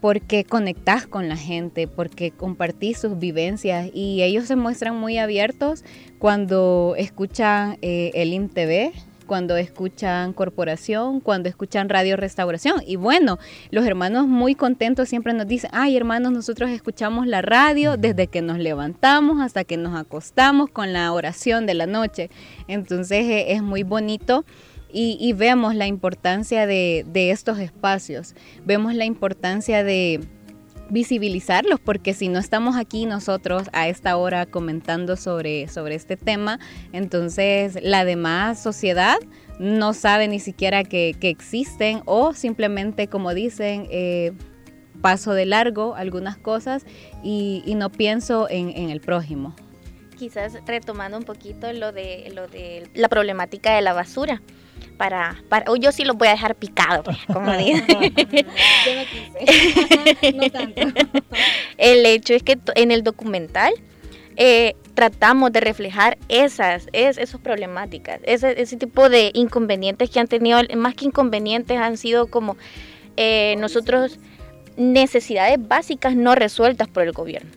porque 0.00 0.44
conectás 0.44 1.06
con 1.06 1.28
la 1.28 1.36
gente, 1.36 1.88
porque 1.88 2.30
compartís 2.30 2.98
sus 2.98 3.18
vivencias 3.18 3.90
y 3.92 4.22
ellos 4.22 4.46
se 4.46 4.56
muestran 4.56 4.96
muy 4.96 5.18
abiertos 5.18 5.84
cuando 6.18 6.94
escuchan 6.96 7.78
eh, 7.82 8.10
el 8.14 8.32
IMTV, 8.32 8.92
cuando 9.28 9.56
escuchan 9.56 10.32
Corporación, 10.32 11.20
cuando 11.20 11.48
escuchan 11.48 11.88
Radio 11.88 12.16
Restauración. 12.16 12.82
Y 12.84 12.96
bueno, 12.96 13.38
los 13.70 13.86
hermanos 13.86 14.26
muy 14.26 14.56
contentos 14.56 15.08
siempre 15.08 15.34
nos 15.34 15.46
dicen, 15.46 15.70
ay 15.72 15.96
hermanos, 15.96 16.32
nosotros 16.32 16.70
escuchamos 16.70 17.28
la 17.28 17.42
radio 17.42 17.96
desde 17.96 18.26
que 18.26 18.42
nos 18.42 18.58
levantamos 18.58 19.40
hasta 19.40 19.62
que 19.62 19.76
nos 19.76 19.96
acostamos 19.96 20.70
con 20.70 20.92
la 20.92 21.12
oración 21.12 21.66
de 21.66 21.74
la 21.74 21.86
noche. 21.86 22.30
Entonces 22.66 23.24
eh, 23.26 23.52
es 23.52 23.62
muy 23.62 23.84
bonito 23.84 24.44
y, 24.90 25.32
vemos 25.34 25.74
la 25.74 25.86
importancia 25.86 26.66
de, 26.66 27.04
estos 27.14 27.58
espacios, 27.58 28.34
vemos 28.64 28.94
la 28.94 29.04
importancia 29.04 29.84
de 29.84 30.20
visibilizarlos, 30.90 31.80
porque 31.80 32.14
si 32.14 32.28
no 32.28 32.38
estamos 32.38 32.76
aquí 32.76 33.04
nosotros 33.04 33.68
a 33.72 33.88
esta 33.88 34.16
hora 34.16 34.46
comentando 34.46 35.16
sobre, 35.16 35.68
sobre 35.68 35.94
este 35.94 36.16
tema, 36.16 36.58
entonces 36.92 37.78
la 37.82 38.06
demás 38.06 38.62
sociedad 38.62 39.18
no 39.58 39.92
sabe 39.92 40.28
ni 40.28 40.40
siquiera 40.40 40.84
que, 40.84 41.14
existen 41.20 42.00
o 42.06 42.32
simplemente, 42.32 43.08
como 43.08 43.34
dicen, 43.34 43.86
eh, 43.90 44.32
paso 45.02 45.34
de 45.34 45.44
largo 45.44 45.94
algunas 45.94 46.38
cosas 46.38 46.86
y, 47.22 47.62
no 47.76 47.90
pienso 47.90 48.48
en, 48.48 48.70
en 48.70 48.88
el 48.88 49.00
prójimo 49.00 49.54
quizás 50.18 50.58
retomando 50.66 51.16
un 51.16 51.24
poquito 51.24 51.72
lo 51.72 51.92
de, 51.92 52.30
lo 52.34 52.48
de 52.48 52.88
la 52.94 53.08
problemática 53.08 53.74
de 53.74 53.82
la 53.82 53.92
basura 53.92 54.42
para, 54.96 55.42
para 55.48 55.66
yo 55.80 55.92
sí 55.92 56.04
lo 56.04 56.14
voy 56.14 56.28
a 56.28 56.32
dejar 56.32 56.54
picado, 56.56 57.04
como 57.32 57.52
dicen. 57.56 57.86
no 60.34 60.50
tanto. 60.50 60.82
El 61.78 62.04
hecho 62.04 62.34
es 62.34 62.42
que 62.42 62.58
en 62.74 62.90
el 62.90 63.02
documental 63.02 63.72
eh, 64.36 64.74
tratamos 64.94 65.52
de 65.52 65.60
reflejar 65.60 66.18
esas, 66.28 66.88
esas 66.92 67.40
problemáticas, 67.40 68.20
ese, 68.24 68.60
ese, 68.60 68.76
tipo 68.76 69.08
de 69.08 69.30
inconvenientes 69.34 70.10
que 70.10 70.20
han 70.20 70.26
tenido, 70.26 70.60
más 70.76 70.94
que 70.94 71.06
inconvenientes, 71.06 71.78
han 71.78 71.96
sido 71.96 72.26
como 72.26 72.56
eh, 73.16 73.56
nosotros 73.58 74.18
necesidades 74.78 75.58
básicas 75.60 76.14
no 76.14 76.34
resueltas 76.34 76.88
por 76.88 77.02
el 77.02 77.12
gobierno. 77.12 77.50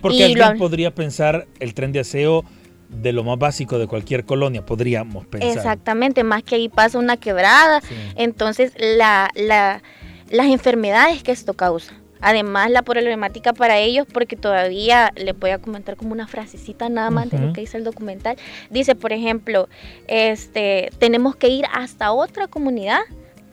Porque 0.00 0.24
alguien 0.24 0.58
podría 0.58 0.94
pensar 0.94 1.46
el 1.58 1.74
tren 1.74 1.90
de 1.90 2.00
aseo 2.00 2.44
de 2.88 3.12
lo 3.12 3.24
más 3.24 3.38
básico 3.38 3.78
de 3.78 3.86
cualquier 3.88 4.24
colonia, 4.24 4.64
podríamos 4.64 5.26
pensar. 5.26 5.56
Exactamente, 5.56 6.22
más 6.22 6.42
que 6.44 6.54
ahí 6.54 6.68
pasa 6.68 6.98
una 6.98 7.16
quebrada, 7.16 7.80
entonces 8.14 8.72
la, 8.78 9.30
la, 9.34 9.82
las 10.30 10.46
enfermedades 10.46 11.22
que 11.22 11.32
esto 11.32 11.54
causa. 11.54 11.94
Además, 12.20 12.70
la 12.70 12.82
problemática 12.82 13.52
para 13.52 13.78
ellos, 13.78 14.06
porque 14.10 14.36
todavía 14.36 15.12
les 15.16 15.38
voy 15.38 15.50
a 15.50 15.58
comentar 15.58 15.96
como 15.96 16.12
una 16.12 16.26
frasecita 16.26 16.88
nada 16.88 17.10
más 17.10 17.30
de 17.30 17.38
lo 17.38 17.52
que 17.52 17.60
dice 17.60 17.76
el 17.76 17.84
documental. 17.84 18.36
Dice, 18.70 18.94
por 18.94 19.12
ejemplo, 19.12 19.68
este, 20.08 20.90
tenemos 20.98 21.36
que 21.36 21.48
ir 21.48 21.66
hasta 21.72 22.12
otra 22.12 22.46
comunidad 22.46 23.00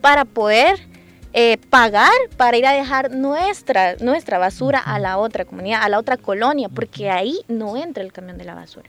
para 0.00 0.24
poder 0.24 0.78
eh, 1.36 1.58
pagar 1.68 2.12
para 2.36 2.56
ir 2.56 2.64
a 2.64 2.72
dejar 2.72 3.10
nuestra, 3.10 3.96
nuestra 3.96 4.38
basura 4.38 4.78
a 4.78 5.00
la 5.00 5.18
otra 5.18 5.44
comunidad, 5.44 5.82
a 5.82 5.88
la 5.88 5.98
otra 5.98 6.16
colonia, 6.16 6.68
porque 6.68 7.10
ahí 7.10 7.40
no 7.48 7.76
entra 7.76 8.04
el 8.04 8.12
camión 8.12 8.38
de 8.38 8.44
la 8.44 8.54
basura. 8.54 8.88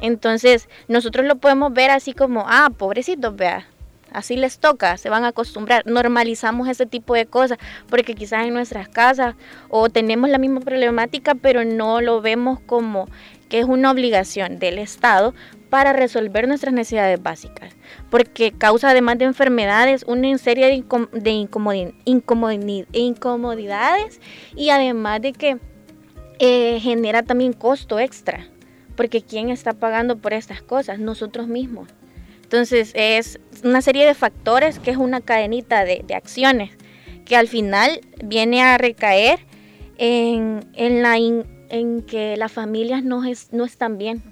Entonces, 0.00 0.68
nosotros 0.86 1.26
lo 1.26 1.36
podemos 1.36 1.72
ver 1.72 1.90
así 1.90 2.12
como, 2.12 2.44
ah, 2.46 2.70
pobrecitos, 2.78 3.34
vea, 3.34 3.66
así 4.12 4.36
les 4.36 4.60
toca, 4.60 4.96
se 4.98 5.10
van 5.10 5.24
a 5.24 5.28
acostumbrar, 5.28 5.84
normalizamos 5.84 6.68
ese 6.68 6.86
tipo 6.86 7.14
de 7.14 7.26
cosas, 7.26 7.58
porque 7.88 8.14
quizás 8.14 8.46
en 8.46 8.54
nuestras 8.54 8.88
casas 8.88 9.34
o 9.68 9.88
tenemos 9.88 10.30
la 10.30 10.38
misma 10.38 10.60
problemática, 10.60 11.34
pero 11.34 11.64
no 11.64 12.00
lo 12.00 12.20
vemos 12.20 12.60
como 12.60 13.08
que 13.48 13.58
es 13.58 13.64
una 13.64 13.90
obligación 13.90 14.60
del 14.60 14.78
Estado 14.78 15.34
para 15.70 15.92
resolver 15.92 16.46
nuestras 16.46 16.74
necesidades 16.74 17.22
básicas, 17.22 17.74
porque 18.10 18.52
causa 18.52 18.90
además 18.90 19.18
de 19.18 19.24
enfermedades 19.24 20.04
una 20.06 20.36
serie 20.36 20.66
de, 20.66 21.30
incomodidades 22.94 24.20
y 24.54 24.70
además 24.70 25.22
de 25.22 25.32
que 25.32 25.58
eh, 26.40 26.78
genera 26.80 27.22
también 27.22 27.52
costo 27.52 27.98
extra 27.98 28.46
porque 29.00 29.22
¿quién 29.22 29.48
está 29.48 29.72
pagando 29.72 30.18
por 30.18 30.34
estas 30.34 30.60
cosas? 30.60 30.98
Nosotros 30.98 31.48
mismos. 31.48 31.88
Entonces 32.42 32.92
es 32.94 33.40
una 33.64 33.80
serie 33.80 34.04
de 34.04 34.12
factores 34.12 34.78
que 34.78 34.90
es 34.90 34.98
una 34.98 35.22
cadenita 35.22 35.86
de, 35.86 36.04
acciones 36.14 36.70
que 37.24 37.34
al 37.34 37.48
final 37.48 38.02
viene 38.22 38.62
a 38.62 38.76
recaer 38.76 39.38
en, 39.96 40.66
en 40.74 42.02
que 42.02 42.36
las 42.36 42.52
familias 42.52 43.02
no, 43.02 43.22
no 43.52 43.64
están 43.64 43.96
bien. 43.96 44.22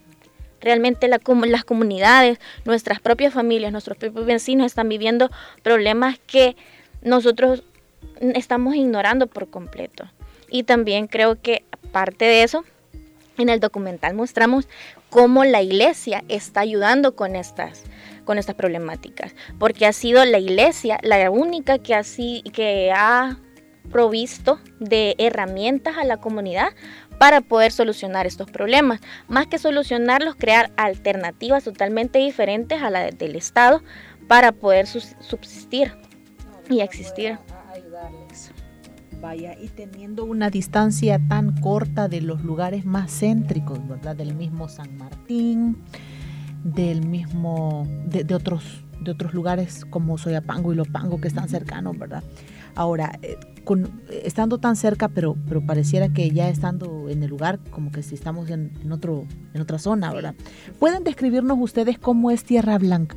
Realmente 0.61 1.09
la, 1.09 1.21
las 1.47 1.65
comunidades, 1.65 2.38
nuestras 2.65 3.00
propias 3.00 3.35
familias, 3.35 3.73
nuestros 3.73 3.97
propios 3.97 4.27
vecinos 4.27 4.67
están 4.67 4.88
viviendo 4.88 5.31
problemas 5.62 6.19
que 6.27 6.57
nosotros 7.03 7.62
estamos 8.21 8.75
ignorando 8.75 9.27
por 9.27 9.49
completo. 9.49 10.05
Y 10.50 10.62
también 10.65 11.07
creo 11.07 11.41
que 11.41 11.65
parte 11.93 12.25
de 12.25 12.43
eso 12.43 12.65
en 13.37 13.49
el 13.49 13.61
documental 13.61 14.15
mostramos 14.15 14.69
cómo 15.11 15.45
la 15.45 15.62
iglesia 15.62 16.25
está 16.29 16.61
ayudando 16.61 17.15
con 17.15 17.37
estas, 17.37 17.85
con 18.25 18.38
estas 18.38 18.57
problemáticas, 18.57 19.35
porque 19.59 19.87
ha 19.87 19.93
sido 19.93 20.25
la 20.25 20.38
iglesia 20.38 20.99
la 21.03 21.31
única 21.31 21.79
que, 21.79 21.95
así, 21.95 22.43
que 22.53 22.93
ha 22.95 23.38
provisto 23.91 24.61
de 24.81 25.15
herramientas 25.19 25.97
a 25.97 26.05
la 26.05 26.19
comunidad 26.19 26.69
para 27.19 27.41
poder 27.41 27.73
solucionar 27.73 28.27
estos 28.27 28.51
problemas. 28.51 29.01
Más 29.29 29.47
que 29.47 29.59
solucionarlos, 29.59 30.37
crear 30.37 30.71
alternativas 30.77 31.65
totalmente 31.65 32.19
diferentes 32.19 32.83
a 32.83 32.91
la 32.91 33.11
del 33.11 33.37
Estado 33.37 33.83
para 34.29 34.53
poder 34.53 34.87
subsistir 34.87 35.93
y 36.71 36.81
existir. 36.81 37.39
Vaya, 39.21 39.57
y 39.61 39.69
teniendo 39.69 40.25
una 40.25 40.49
distancia 40.49 41.21
tan 41.29 41.61
corta 41.61 42.07
de 42.07 42.21
los 42.21 42.45
lugares 42.45 42.85
más 42.85 43.11
céntricos, 43.11 43.87
¿verdad? 43.89 44.15
Del 44.15 44.35
mismo 44.35 44.69
San 44.69 44.97
Martín, 44.97 45.79
del 46.63 47.05
mismo, 47.05 47.89
de, 48.07 48.33
otros, 48.33 48.85
de 49.01 49.11
otros 49.11 49.35
lugares 49.35 49.85
como 49.87 50.19
Soyapango 50.19 50.73
y 50.73 50.77
Lopango 50.77 51.21
que 51.21 51.27
están 51.27 51.49
cercanos, 51.49 51.99
¿verdad? 51.99 52.23
Ahora, 52.75 53.19
eh, 53.23 53.37
estando 54.25 54.59
tan 54.59 54.77
cerca, 54.77 55.09
pero, 55.09 55.37
pero 55.47 55.65
pareciera 55.65 56.09
que 56.09 56.31
ya 56.31 56.49
estando 56.49 57.09
en 57.09 57.23
el 57.23 57.31
lugar, 57.31 57.59
como 57.71 57.91
que 57.91 58.03
si 58.03 58.15
estamos 58.15 58.49
en, 58.51 58.73
otro, 58.91 59.27
en 59.55 59.61
otra 59.61 59.79
zona, 59.79 60.13
¿verdad? 60.13 60.35
¿Pueden 60.79 61.05
describirnos 61.05 61.59
ustedes 61.61 61.99
cómo 61.99 62.31
es 62.31 62.45
Tierra 62.45 62.79
Blanca? 62.79 63.17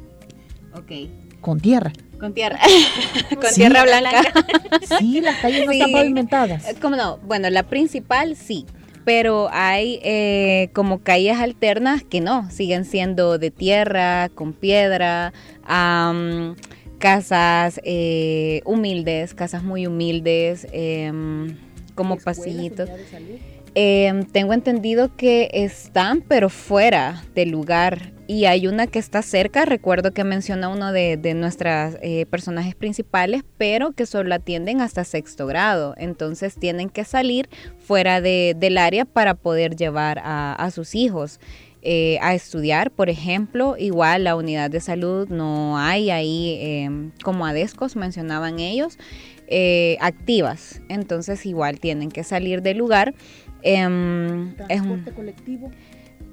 Ok. 0.73 1.09
Con 1.39 1.59
tierra. 1.59 1.91
Con 2.19 2.33
tierra. 2.33 2.59
con 3.29 3.53
tierra 3.55 3.83
blanca. 3.83 4.21
sí, 4.99 5.21
las 5.21 5.37
calles 5.37 5.65
no 5.65 5.71
están 5.71 5.91
pavimentadas. 5.91 6.65
¿Cómo 6.79 6.95
no? 6.95 7.17
Bueno, 7.17 7.49
la 7.49 7.63
principal 7.63 8.35
sí. 8.35 8.67
pero 9.05 9.49
hay 9.51 9.99
eh, 10.03 10.69
como 10.73 10.99
calles 10.99 11.39
alternas 11.39 12.03
que 12.03 12.21
no, 12.21 12.49
siguen 12.51 12.85
siendo 12.85 13.39
de 13.39 13.49
tierra, 13.49 14.29
con 14.29 14.53
piedra, 14.53 15.33
casas 17.01 17.81
eh, 17.83 18.61
humildes, 18.63 19.33
casas 19.33 19.63
muy 19.63 19.87
humildes, 19.87 20.67
em, 20.71 21.57
como 21.95 22.17
pasillitos. 22.17 22.89
Em, 23.73 24.23
tengo 24.23 24.53
entendido 24.53 25.15
que 25.15 25.49
están, 25.53 26.21
pero 26.21 26.49
fuera 26.49 27.23
del 27.33 27.49
lugar. 27.49 28.13
Y 28.27 28.45
hay 28.45 28.67
una 28.67 28.87
que 28.87 28.99
está 28.99 29.21
cerca, 29.21 29.65
recuerdo 29.65 30.11
que 30.11 30.23
menciona 30.23 30.69
uno 30.69 30.93
de, 30.93 31.17
de 31.17 31.33
nuestros 31.33 31.95
eh, 32.01 32.25
personajes 32.27 32.75
principales, 32.75 33.43
pero 33.57 33.91
que 33.91 34.05
solo 34.05 34.33
atienden 34.35 34.79
hasta 34.79 35.03
sexto 35.03 35.47
grado. 35.47 35.95
Entonces 35.97 36.55
tienen 36.55 36.89
que 36.89 37.03
salir 37.03 37.49
fuera 37.79 38.21
del 38.21 38.77
área 38.77 39.05
para 39.05 39.33
poder 39.33 39.75
llevar 39.75 40.21
a, 40.23 40.69
sus 40.71 40.95
hijos. 40.95 41.39
Eh, 41.83 42.19
a 42.21 42.35
estudiar, 42.35 42.91
por 42.91 43.09
ejemplo, 43.09 43.75
igual 43.77 44.25
la 44.25 44.35
unidad 44.35 44.69
de 44.69 44.79
salud 44.79 45.27
no 45.29 45.77
hay 45.79 46.11
ahí 46.11 46.57
em, 46.61 47.11
como 47.23 47.45
adescos, 47.45 47.95
mencionaban 47.95 48.59
ellos, 48.59 48.99
eh, 49.47 49.97
activas. 49.99 50.81
Entonces 50.89 51.45
igual 51.45 51.79
tienen 51.79 52.09
que 52.09 52.23
salir 52.23 52.61
del 52.61 52.77
lugar 52.77 53.15
Em, 53.63 54.55
¿Transporte 54.55 55.11
colectivo? 55.11 55.71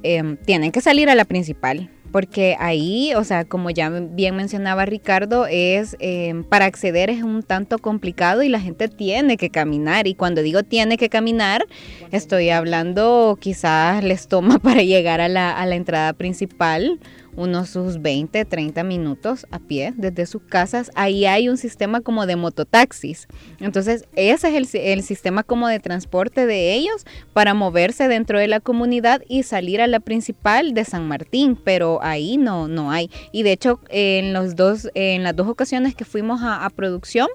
Em, 0.03 0.37
tienen 0.37 0.73
que 0.73 0.81
salir 0.81 1.11
a 1.11 1.15
la 1.15 1.25
principal. 1.25 1.91
Porque 2.13 2.57
ahí, 2.59 3.13
o 3.15 3.25
sea, 3.25 3.45
como 3.45 3.71
ya 3.71 3.91
bien 3.91 4.37
mencionaba 4.37 4.87
Ricardo, 4.87 5.47
es 5.47 5.97
em, 6.01 6.45
para 6.45 6.65
acceder 6.65 7.11
es 7.11 7.23
un 7.23 7.43
tanto 7.43 7.79
complicado 7.79 8.43
y 8.43 8.49
la 8.49 8.61
gente 8.61 8.89
tiene 8.89 9.37
que 9.37 9.51
caminar. 9.51 10.07
Y 10.07 10.15
cuando 10.15 10.43
digo 10.43 10.63
tiene 10.63 10.97
que 10.97 11.09
caminar, 11.09 11.67
estoy 12.11 12.51
hablando 12.51 13.39
quizás 13.41 14.03
les 14.03 14.29
toma 14.29 14.59
para 14.63 14.83
llegar 14.83 15.21
a 15.21 15.29
la, 15.29 15.51
a 15.51 15.67
la 15.67 15.77
entrada 15.77 16.13
principal 16.13 16.99
unos 17.39 17.71
sus 17.71 18.03
20, 18.03 18.45
30 18.45 18.83
minutos 18.83 19.47
a 19.53 19.61
pie 19.61 19.95
desde 19.97 20.27
sus 20.27 20.43
casas. 20.43 20.91
Ahí 20.95 21.25
hay 21.25 21.49
un 21.49 21.57
sistema 21.57 22.01
como 22.01 22.27
de 22.27 22.35
mototaxis. 22.37 23.29
Entonces, 23.61 24.05
ese 24.17 24.49
es 24.49 24.75
el, 24.75 24.81
el, 24.81 25.03
sistema 25.05 25.45
como 25.45 25.69
de 25.69 25.79
transporte 25.79 26.47
de 26.47 26.75
ellos 26.75 27.07
para 27.33 27.55
moverse 27.55 28.09
dentro 28.09 28.41
de 28.41 28.49
la 28.49 28.59
comunidad 28.59 29.23
y 29.29 29.45
salir 29.45 29.81
a 29.81 29.87
la 29.87 30.01
principal 30.01 30.75
de 30.75 30.85
San 30.85 31.07
Martín, 31.07 31.57
pero 31.57 32.01
ahí 32.03 32.37
no, 32.37 32.67
no 32.67 32.91
hay. 32.91 33.11
Y 33.31 33.45
de 33.45 33.53
hecho, 33.53 33.81
en, 33.89 34.33
los 34.33 34.57
dos, 34.57 34.91
en 34.95 35.23
las 35.23 35.37
dos 35.37 35.47
ocasiones 35.47 35.95
que 35.95 36.05
fuimos 36.05 36.41
a 36.43 36.69
producción, 36.75 37.29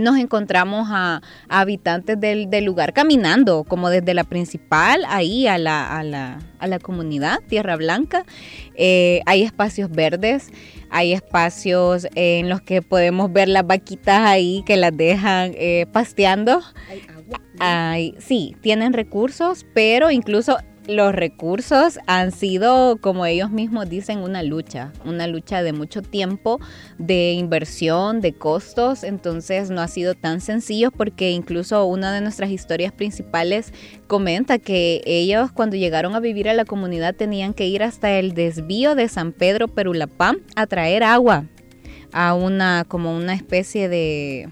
nos 0.00 0.16
encontramos 0.18 0.88
a, 0.90 1.22
habitantes 1.48 2.18
del, 2.20 2.64
lugar 2.64 2.92
caminando, 2.92 3.64
como 3.64 3.90
desde 3.90 4.14
la 4.14 4.24
principal, 4.24 5.04
ahí 5.08 5.46
a 5.46 5.58
la, 5.58 5.98
a 5.98 6.02
la, 6.02 6.38
a 6.58 6.66
la 6.66 6.78
comunidad, 6.78 7.38
Tierra 7.48 7.76
Blanca. 7.76 8.24
Eh, 8.74 9.20
hay 9.26 9.42
espacios 9.42 9.90
verdes, 9.90 10.48
hay 10.90 11.12
espacios 11.12 12.06
en 12.14 12.48
los 12.48 12.60
que 12.60 12.82
podemos 12.82 13.32
ver 13.32 13.48
las 13.48 13.66
vaquitas 13.66 14.20
ahí 14.20 14.62
que 14.66 14.76
las 14.76 14.96
dejan 14.96 15.52
eh, 15.54 15.86
pasteando. 15.92 16.60
Hay 16.88 17.02
agua. 17.08 18.20
sí, 18.20 18.56
tienen 18.60 18.92
recursos, 18.92 19.66
pero 19.74 20.10
incluso 20.10 20.58
los 20.88 21.14
recursos 21.14 21.98
han 22.06 22.32
sido, 22.32 22.96
como 22.96 23.26
ellos 23.26 23.50
mismos 23.50 23.90
dicen, 23.90 24.20
una 24.20 24.42
lucha, 24.42 24.90
una 25.04 25.26
lucha 25.26 25.62
de 25.62 25.74
mucho 25.74 26.00
tiempo, 26.00 26.60
de 26.96 27.32
inversión, 27.32 28.22
de 28.22 28.32
costos, 28.32 29.04
entonces 29.04 29.68
no 29.68 29.82
ha 29.82 29.88
sido 29.88 30.14
tan 30.14 30.40
sencillo 30.40 30.90
porque 30.90 31.30
incluso 31.30 31.84
una 31.84 32.10
de 32.10 32.22
nuestras 32.22 32.50
historias 32.50 32.90
principales 32.90 33.74
comenta 34.06 34.58
que 34.58 35.02
ellos 35.04 35.52
cuando 35.52 35.76
llegaron 35.76 36.14
a 36.14 36.20
vivir 36.20 36.48
a 36.48 36.54
la 36.54 36.64
comunidad 36.64 37.14
tenían 37.14 37.52
que 37.52 37.66
ir 37.66 37.82
hasta 37.82 38.18
el 38.18 38.32
desvío 38.32 38.94
de 38.94 39.08
San 39.08 39.32
Pedro 39.32 39.68
Perulapam 39.68 40.38
a 40.56 40.66
traer 40.66 41.02
agua 41.02 41.44
a 42.12 42.32
una 42.32 42.86
como 42.88 43.14
una 43.14 43.34
especie 43.34 43.90
de 43.90 44.48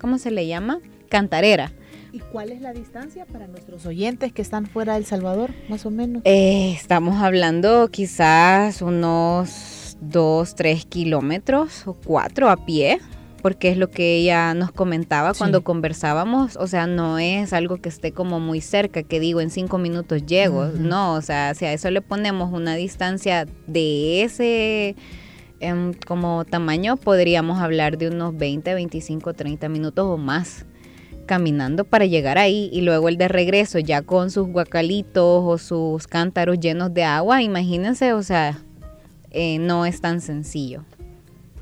¿cómo 0.00 0.18
se 0.18 0.32
le 0.32 0.48
llama? 0.48 0.80
cantarera 1.08 1.72
¿Y 2.12 2.20
cuál 2.20 2.50
es 2.50 2.60
la 2.60 2.72
distancia 2.72 3.26
para 3.26 3.46
nuestros 3.46 3.84
oyentes 3.84 4.32
que 4.32 4.40
están 4.42 4.66
fuera 4.66 4.94
de 4.94 5.00
El 5.00 5.04
Salvador, 5.04 5.52
más 5.68 5.84
o 5.84 5.90
menos? 5.90 6.22
Eh, 6.24 6.72
estamos 6.72 7.22
hablando 7.22 7.88
quizás 7.88 8.80
unos 8.80 9.96
2, 10.00 10.54
3 10.54 10.86
kilómetros 10.86 11.86
o 11.86 11.92
4 11.92 12.48
a 12.48 12.64
pie, 12.64 13.00
porque 13.42 13.68
es 13.68 13.76
lo 13.76 13.90
que 13.90 14.16
ella 14.16 14.54
nos 14.54 14.72
comentaba 14.72 15.34
cuando 15.34 15.62
conversábamos, 15.62 16.56
o 16.56 16.66
sea, 16.66 16.86
no 16.86 17.18
es 17.18 17.52
algo 17.52 17.76
que 17.76 17.90
esté 17.90 18.12
como 18.12 18.40
muy 18.40 18.60
cerca, 18.60 19.02
que 19.02 19.20
digo 19.20 19.40
en 19.40 19.50
5 19.50 19.76
minutos 19.78 20.24
llego, 20.24 20.66
no, 20.66 21.14
o 21.14 21.22
sea, 21.22 21.54
si 21.54 21.66
a 21.66 21.72
eso 21.72 21.90
le 21.90 22.00
ponemos 22.00 22.52
una 22.52 22.74
distancia 22.74 23.46
de 23.66 24.22
ese 24.22 24.96
em, 25.60 25.92
como 26.06 26.44
tamaño, 26.46 26.96
podríamos 26.96 27.60
hablar 27.60 27.98
de 27.98 28.08
unos 28.08 28.36
20, 28.36 28.74
25, 28.74 29.34
30 29.34 29.68
minutos 29.68 30.06
o 30.06 30.16
más 30.16 30.64
caminando 31.28 31.84
para 31.84 32.06
llegar 32.06 32.38
ahí 32.38 32.68
y 32.72 32.80
luego 32.80 33.08
el 33.08 33.16
de 33.16 33.28
regreso 33.28 33.78
ya 33.78 34.02
con 34.02 34.32
sus 34.32 34.48
guacalitos 34.48 35.44
o 35.44 35.58
sus 35.58 36.08
cántaros 36.08 36.58
llenos 36.58 36.92
de 36.92 37.04
agua, 37.04 37.42
imagínense, 37.42 38.12
o 38.14 38.22
sea, 38.24 38.58
eh, 39.30 39.60
no 39.60 39.86
es 39.86 40.00
tan 40.00 40.20
sencillo. 40.20 40.82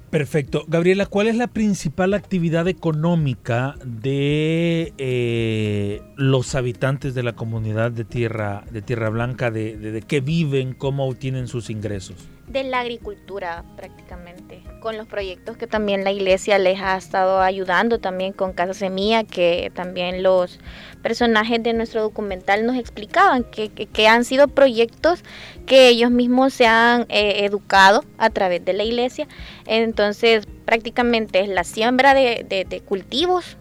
Perfecto. 0.09 0.65
Gabriela, 0.69 1.05
¿cuál 1.05 1.27
es 1.27 1.37
la 1.37 1.49
principal 1.49 2.15
actividad 2.15 2.69
económica 2.69 3.75
de 3.85 4.95
eh, 4.97 6.01
los 6.17 6.55
habitantes 6.55 7.15
de 7.15 7.23
la 7.23 7.35
comunidad 7.35 7.91
de 7.91 8.05
Tierra, 8.05 8.65
de 8.71 8.81
Tierra 8.81 9.11
Blanca? 9.11 9.51
De, 9.51 9.77
de, 9.77 9.91
de 9.91 10.01
qué 10.01 10.21
viven? 10.21 10.73
¿Cómo 10.73 11.07
obtienen 11.07 11.49
sus 11.49 11.69
ingresos? 11.69 12.17
De 12.49 12.63
la 12.63 12.81
agricultura 12.81 13.65
prácticamente 13.77 14.63
con 14.81 14.97
los 14.97 15.09
proyectos 15.09 15.57
que 15.57 15.67
también 15.67 16.05
la 16.05 16.13
iglesia 16.13 16.59
les 16.59 16.81
ha 16.81 16.97
estado 16.97 17.41
ayudando, 17.41 17.99
también 17.99 18.33
con 18.33 18.53
Casa 18.53 18.73
Semilla, 18.73 19.25
que 19.25 19.73
también 19.75 20.23
los 20.23 20.61
personajes 21.03 21.61
de 21.61 21.73
nuestro 21.73 22.03
documental 22.03 22.65
nos 22.65 22.77
explicaban, 22.77 23.43
que, 23.43 23.69
que, 23.71 24.07
han 24.07 24.25
sido 24.25 24.47
proyectos 24.47 25.25
que 25.67 25.89
ellos 25.89 26.13
mismos 26.13 26.55
se 26.55 26.67
han 26.67 27.03
eh, 27.09 27.45
educado 27.45 28.05
a 28.17 28.31
través 28.31 28.65
de 28.65 28.75
la 28.75 28.85
iglesia. 28.85 29.27
Entonces, 29.67 30.47
prácticamente 30.65 31.41
es 31.41 31.49
la 31.49 31.65
siembra 31.65 32.15
de, 32.15 32.47
de, 32.49 32.81
cultivos, 32.81 33.57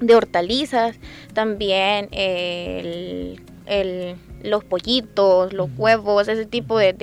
de 0.00 0.16
hortalizas, 0.16 0.96
también 1.32 2.08
el, 2.10 3.40
el 3.66 4.16
los 4.42 4.64
pollitos, 4.64 5.52
los 5.52 5.68
huevos, 5.76 6.28
ese 6.28 6.46
tipo 6.46 6.78
de, 6.78 6.94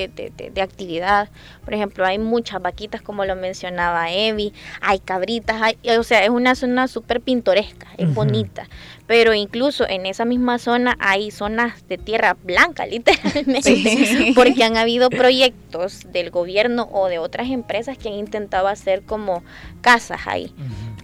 actividad. 0.61 1.29
Por 1.63 1.73
ejemplo, 1.73 2.05
hay 2.05 2.19
muchas 2.19 2.61
vaquitas, 2.61 3.01
como 3.01 3.25
lo 3.25 3.35
mencionaba 3.35 4.11
Evi, 4.11 4.53
hay 4.81 4.99
cabritas, 4.99 5.61
hay, 5.61 5.77
o 5.97 6.03
sea, 6.03 6.23
es 6.23 6.29
una 6.29 6.55
zona 6.55 6.87
súper 6.87 7.21
pintoresca, 7.21 7.87
es 7.97 8.13
bonita. 8.13 8.67
Pero 9.05 9.33
incluso 9.33 9.87
en 9.87 10.05
esa 10.05 10.25
misma 10.25 10.59
zona 10.59 10.97
hay 10.99 11.31
zonas 11.31 11.87
de 11.87 11.97
tierra 11.97 12.35
blanca, 12.43 12.85
literalmente, 12.87 14.33
porque 14.35 14.63
han 14.63 14.77
habido 14.77 15.09
proyectos 15.09 16.01
del 16.11 16.29
gobierno 16.29 16.89
o 16.91 17.07
de 17.07 17.19
otras 17.19 17.49
empresas 17.49 17.97
que 17.97 18.09
han 18.09 18.15
intentado 18.15 18.67
hacer 18.67 19.03
como 19.03 19.43
casas 19.81 20.21
ahí 20.25 20.53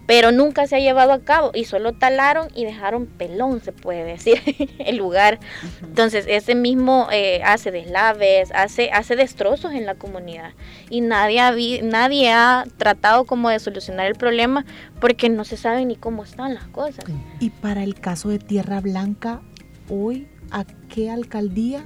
pero 0.06 0.32
nunca 0.32 0.66
se 0.66 0.76
ha 0.76 0.80
llevado 0.80 1.12
a 1.12 1.20
cabo 1.20 1.50
y 1.54 1.64
solo 1.64 1.92
talaron 1.92 2.48
y 2.54 2.64
dejaron 2.64 3.06
pelón, 3.06 3.60
se 3.62 3.72
puede 3.72 4.04
decir, 4.04 4.40
el 4.78 4.96
lugar. 4.96 5.40
Entonces, 5.82 6.26
ese 6.28 6.54
mismo 6.54 7.08
eh, 7.10 7.42
hace 7.44 7.70
deslaves, 7.70 8.50
hace, 8.54 8.90
hace 8.90 9.16
destrozos 9.16 9.72
en 9.72 9.86
la 9.86 9.94
comunidad 9.94 10.52
y 10.90 11.00
nadie 11.00 11.40
ha, 11.40 11.54
nadie 11.82 12.32
ha 12.32 12.64
tratado 12.76 13.24
como 13.24 13.50
de 13.50 13.58
solucionar 13.58 14.06
el 14.06 14.14
problema 14.14 14.64
porque 15.00 15.28
no 15.28 15.44
se 15.44 15.56
sabe 15.56 15.84
ni 15.84 15.96
cómo 15.96 16.24
están 16.24 16.54
las 16.54 16.66
cosas. 16.68 17.04
Y 17.40 17.50
para 17.50 17.82
el 17.82 17.94
caso 17.94 18.28
de 18.28 18.38
Tierra 18.38 18.80
Blanca, 18.80 19.40
hoy, 19.88 20.28
¿a 20.50 20.64
qué 20.88 21.10
alcaldía 21.10 21.84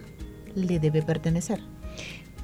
le 0.55 0.79
debe 0.79 1.03
pertenecer? 1.03 1.61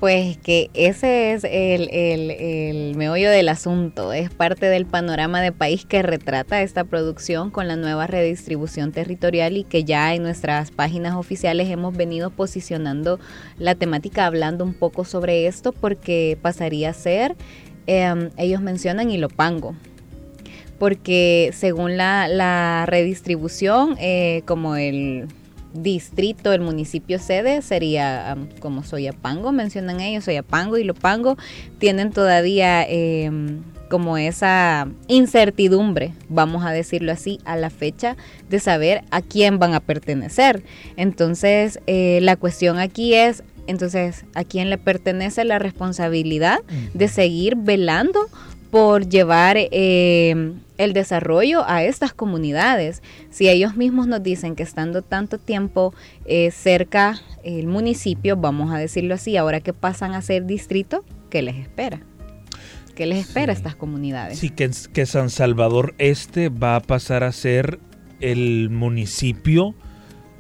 Pues 0.05 0.37
que 0.37 0.69
ese 0.75 1.33
es 1.33 1.45
el, 1.45 2.95
meollo 2.95 3.31
del 3.31 3.49
asunto, 3.49 4.13
es 4.13 4.29
parte 4.29 4.67
del 4.67 4.85
panorama 4.85 5.41
de 5.41 5.51
país 5.51 5.87
que 5.87 6.03
retrata 6.03 6.61
esta 6.61 6.85
producción 6.85 7.51
con 7.51 7.69
la 7.69 7.77
nueva 7.77 8.07
redistribución 8.07 8.93
territorial 8.93 9.57
y 9.57 9.65
que 9.65 9.85
ya 9.85 10.15
en 10.15 10.23
nuestras 10.23 10.71
páginas 10.71 11.15
oficiales 11.15 11.71
hemos 11.71 11.97
venido 11.97 12.29
posicionando 12.29 13.19
la 13.57 13.77
temática 13.77 14.27
hablando 14.27 14.63
un 14.63 14.75
poco 14.75 15.07
sobre 15.07 15.47
esto 15.47 15.73
porque 15.73 16.37
pasaría 16.43 16.91
a 16.91 16.93
ser, 16.93 17.35
em, 17.87 18.29
ellos 18.37 18.61
mencionan 18.61 19.11
y 19.11 19.17
lo 19.17 19.31
pango 19.31 19.75
porque 20.79 21.49
según 21.55 21.97
la, 21.97 22.85
redistribución, 22.87 23.97
eh, 23.99 24.43
como 24.45 24.77
el 24.77 25.29
distrito, 25.75 26.53
el 26.53 26.61
municipio 26.61 27.19
sede 27.19 27.61
sería 27.61 28.37
como 28.61 28.83
Soyapango, 28.83 29.53
mencionan 29.53 30.01
ellos, 30.01 30.25
Soyapango 30.25 30.79
y 30.79 30.85
Lopango, 30.85 31.37
tienen 31.79 32.13
todavía 32.13 32.85
em, 32.89 33.63
como 33.91 34.17
esa 34.17 34.89
incertidumbre, 35.09 36.15
vamos 36.29 36.65
a 36.65 36.71
decirlo 36.71 37.13
así, 37.13 37.39
a 37.45 37.57
la 37.57 37.71
fecha 37.71 38.17
de 38.49 38.61
saber 38.61 39.05
a 39.11 39.21
quién 39.21 39.59
van 39.59 39.75
a 39.75 39.81
pertenecer. 39.81 40.63
Entonces, 40.97 41.81
eh, 41.87 42.21
la 42.23 42.37
cuestión 42.37 42.79
aquí 42.79 43.15
es, 43.15 43.43
entonces, 43.67 44.25
¿a 44.35 44.45
quién 44.45 44.71
le 44.71 44.79
pertenece 44.79 45.45
la 45.45 45.59
responsabilidad 45.59 46.59
de 46.93 47.09
seguir 47.09 47.57
velando 47.57 48.29
por 48.75 49.09
llevar 49.09 49.57
eh, 49.57 50.53
el 50.79 50.93
desarrollo 50.95 51.63
a 51.65 51.85
estas 51.85 52.13
comunidades. 52.13 53.05
Si 53.31 53.49
ellos 53.49 53.77
mismos 53.77 54.09
nos 54.09 54.21
dicen 54.21 54.57
que 54.57 54.65
estando 54.65 55.01
tanto 55.01 55.39
tiempo 55.39 55.95
eh, 56.25 56.51
cerca 56.51 57.21
el 57.45 57.69
municipio, 57.69 58.37
vamos 58.37 58.75
a 58.75 58.79
decirlo 58.79 59.15
así, 59.15 59.37
ahora 59.37 59.61
que 59.61 59.73
pasan 59.73 60.13
a 60.13 60.23
ser 60.23 60.45
distrito, 60.47 61.05
¿qué 61.31 61.41
les 61.41 61.55
espera? 61.55 62.01
¿Qué 62.97 63.07
les 63.07 63.29
espera 63.29 63.53
a 63.53 63.55
estas 63.55 63.77
comunidades? 63.77 64.41
Sí, 64.41 64.51
que, 64.51 64.69
que 64.93 65.07
San 65.07 65.31
Salvador 65.31 65.95
Este 65.99 66.49
va 66.49 66.75
a 66.75 66.81
pasar 66.81 67.23
a 67.23 67.31
ser 67.31 67.79
el 68.19 68.71
municipio 68.71 69.77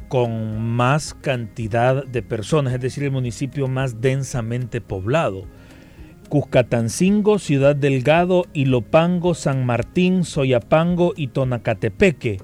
con 0.08 0.60
más 0.60 1.14
cantidad 1.14 2.04
de 2.04 2.22
personas, 2.22 2.74
es 2.74 2.80
decir, 2.80 3.04
el 3.04 3.12
municipio 3.12 3.68
más 3.68 4.00
densamente 4.00 4.80
poblado. 4.80 5.46
Cuscatancingo, 6.34 7.38
Ciudad 7.38 7.76
Delgado, 7.76 8.46
Ilopango, 8.54 9.34
San 9.34 9.64
Martín, 9.64 10.24
Soyapango 10.24 11.12
y 11.16 11.28
Tonacatepeque 11.28 12.38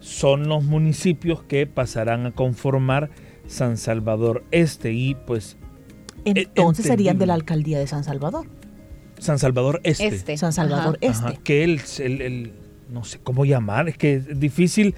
son 0.00 0.48
los 0.48 0.64
municipios 0.64 1.42
que 1.42 1.66
pasarán 1.66 2.24
a 2.24 2.30
conformar 2.30 3.10
San 3.46 3.76
Salvador 3.76 4.44
Este 4.50 4.94
y 4.94 5.14
pues... 5.14 5.58
Entonces 6.24 6.86
serían 6.86 7.18
de 7.18 7.26
la 7.26 7.34
alcaldía 7.34 7.78
de 7.78 7.86
San 7.86 8.02
Salvador. 8.02 8.46
San 9.18 9.38
Salvador 9.38 9.78
Este. 9.84 10.06
este. 10.06 10.38
San 10.38 10.54
Salvador 10.54 10.96
Este. 11.02 11.36
que 11.44 11.64
el, 11.64 11.82
el, 11.98 12.52
no 12.88 13.04
sé 13.04 13.18
cómo 13.22 13.44
llamar, 13.44 13.90
es 13.90 13.98
que 13.98 14.14
es 14.14 14.40
difícil 14.40 14.94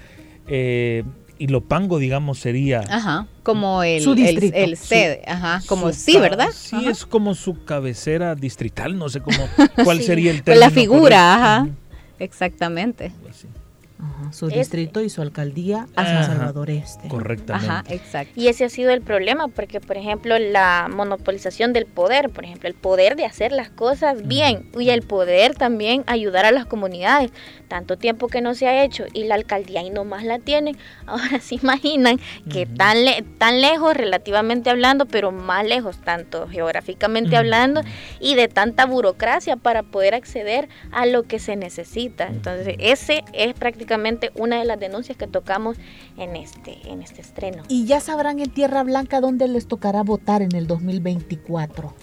eh, 0.46 1.02
y 1.38 1.48
Lopango, 1.48 1.98
digamos, 1.98 2.38
sería... 2.38 2.82
Ajá, 2.88 3.26
como 3.42 3.82
el, 3.82 4.02
su 4.02 4.14
distrito, 4.14 4.56
el, 4.56 4.76
sede, 4.76 5.22
ajá, 5.26 5.62
como 5.66 5.92
sí, 5.92 6.18
¿verdad? 6.18 6.48
Sí, 6.52 6.86
es 6.86 7.06
como 7.06 7.34
su 7.34 7.64
cabecera 7.64 8.34
distrital, 8.34 8.98
no 8.98 9.08
sé 9.08 9.20
cómo, 9.20 9.48
cuál 9.84 10.02
sería 10.02 10.30
el 10.30 10.42
término. 10.42 10.66
la 10.66 10.70
figura, 10.70 11.34
ajá, 11.34 11.68
exactamente. 12.18 13.12
Pues 13.22 13.46
su 14.30 14.48
distrito 14.48 15.00
y 15.00 15.08
su 15.08 15.22
alcaldía 15.22 15.86
a 15.96 16.04
San 16.04 16.24
Salvador 16.24 16.68
Este. 16.68 17.08
Correctamente. 17.08 17.70
Ajá, 17.70 17.84
exacto. 17.88 18.32
Y 18.36 18.48
ese 18.48 18.64
ha 18.64 18.68
sido 18.68 18.90
el 18.90 19.00
problema, 19.00 19.48
porque, 19.48 19.80
por 19.80 19.96
ejemplo, 19.96 20.38
la 20.38 20.88
monopolización 20.90 21.72
del 21.72 21.86
poder, 21.86 22.30
por 22.30 22.44
ejemplo, 22.44 22.68
el 22.68 22.74
poder 22.74 23.16
de 23.16 23.24
hacer 23.24 23.52
las 23.52 23.70
cosas 23.70 24.26
bien 24.26 24.70
y 24.78 24.90
el 24.90 25.02
poder 25.02 25.54
también 25.54 26.04
ayudar 26.06 26.44
a 26.44 26.52
las 26.52 26.66
comunidades. 26.66 27.30
Tanto 27.68 27.96
tiempo 27.96 28.28
que 28.28 28.40
no 28.40 28.54
se 28.54 28.68
ha 28.68 28.84
hecho 28.84 29.04
y 29.12 29.24
la 29.24 29.34
alcaldía 29.34 29.82
y 29.82 29.90
nomás 29.90 30.24
la 30.24 30.38
tiene. 30.38 30.76
Ahora 31.06 31.40
se 31.40 31.56
imaginan 31.56 32.20
que 32.50 32.66
tan, 32.66 32.98
tan 33.38 33.60
lejos, 33.60 33.96
relativamente 33.96 34.70
hablando, 34.70 35.06
pero 35.06 35.32
más 35.32 35.64
lejos, 35.66 35.98
tanto 35.98 36.48
geográficamente 36.48 37.36
hablando, 37.36 37.82
y 38.20 38.34
de 38.34 38.48
tanta 38.48 38.86
burocracia 38.86 39.56
para 39.56 39.82
poder 39.82 40.14
acceder 40.14 40.68
a 40.92 41.06
lo 41.06 41.24
que 41.24 41.38
se 41.38 41.56
necesita. 41.56 42.26
Entonces, 42.26 42.76
ese 42.78 43.24
es 43.32 43.54
prácticamente 43.54 44.30
una 44.34 44.58
de 44.58 44.64
las 44.64 44.78
denuncias 44.78 45.16
que 45.18 45.26
tocamos 45.26 45.76
en 46.16 46.36
este, 46.36 46.78
en 46.84 47.02
este 47.02 47.20
estreno. 47.20 47.62
¿Y 47.68 47.86
ya 47.86 48.00
sabrán 48.00 48.40
en 48.40 48.50
Tierra 48.50 48.82
Blanca 48.82 49.20
dónde 49.20 49.48
les 49.48 49.66
tocará 49.66 50.02
votar 50.02 50.42
en 50.42 50.54
el 50.54 50.66
2024? 50.66 51.94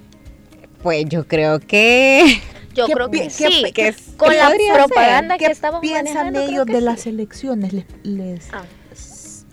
Pues 0.82 1.06
yo 1.06 1.26
creo 1.28 1.60
que... 1.60 2.41
Yo 2.74 2.88
creo 2.88 3.10
que 3.10 3.30
sí, 3.30 3.64
que 3.74 3.94
con 4.18 4.36
la 4.36 4.52
propaganda 4.74 5.38
que 5.38 5.46
estamos 5.46 5.82
piensan 5.82 6.36
ellos 6.36 6.66
de 6.66 6.82
las 6.82 7.06
elecciones? 7.08 7.74
Les, 8.04 8.48
ah. 8.52 8.64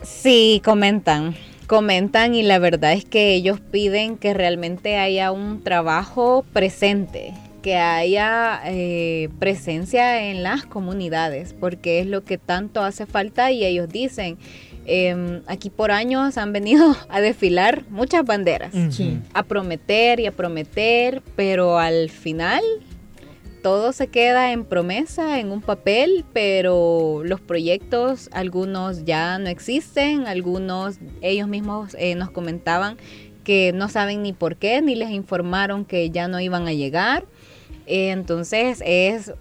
Sí, 0.02 0.62
comentan 0.64 1.36
comentan 1.70 2.34
y 2.34 2.42
la 2.42 2.58
verdad 2.58 2.94
es 2.94 3.04
que 3.04 3.32
ellos 3.32 3.60
piden 3.60 4.16
que 4.16 4.34
realmente 4.34 4.96
haya 4.96 5.30
un 5.30 5.62
trabajo 5.62 6.44
presente, 6.52 7.32
que 7.62 7.76
haya 7.76 8.60
eh, 8.64 9.28
presencia 9.38 10.28
en 10.28 10.42
las 10.42 10.66
comunidades, 10.66 11.54
porque 11.54 12.00
es 12.00 12.08
lo 12.08 12.24
que 12.24 12.38
tanto 12.38 12.82
hace 12.82 13.06
falta 13.06 13.52
y 13.52 13.64
ellos 13.64 13.88
dicen, 13.88 14.36
em, 14.84 15.42
aquí 15.46 15.70
por 15.70 15.92
años 15.92 16.38
han 16.38 16.52
venido 16.52 16.96
a 17.08 17.20
desfilar 17.20 17.84
muchas 17.88 18.24
banderas, 18.24 18.74
a 19.32 19.42
prometer 19.44 20.18
y 20.18 20.26
a 20.26 20.32
prometer, 20.32 21.22
pero 21.36 21.78
al 21.78 22.10
final 22.10 22.62
todo 23.62 23.92
se 23.92 24.08
queda 24.08 24.52
en 24.52 24.64
promesa, 24.64 25.38
en 25.38 25.50
un 25.52 25.60
papel, 25.60 26.24
pero 26.32 27.22
los 27.24 27.40
proyectos, 27.40 28.28
algunos 28.32 29.04
ya 29.04 29.38
no 29.38 29.48
existen, 29.48 30.26
algunos 30.26 30.98
ellos 31.20 31.48
mismos 31.48 31.94
eh, 31.98 32.14
nos 32.14 32.30
comentaban 32.30 32.96
que 33.44 33.72
no 33.74 33.88
saben 33.88 34.22
ni 34.22 34.32
por 34.32 34.56
qué, 34.56 34.82
ni 34.82 34.94
les 34.94 35.10
informaron 35.10 35.84
que 35.84 36.10
ya 36.10 36.28
no 36.28 36.40
iban 36.40 36.68
a 36.68 36.72
llegar. 36.72 37.24
Entonces 37.86 38.82
es 38.84 39.32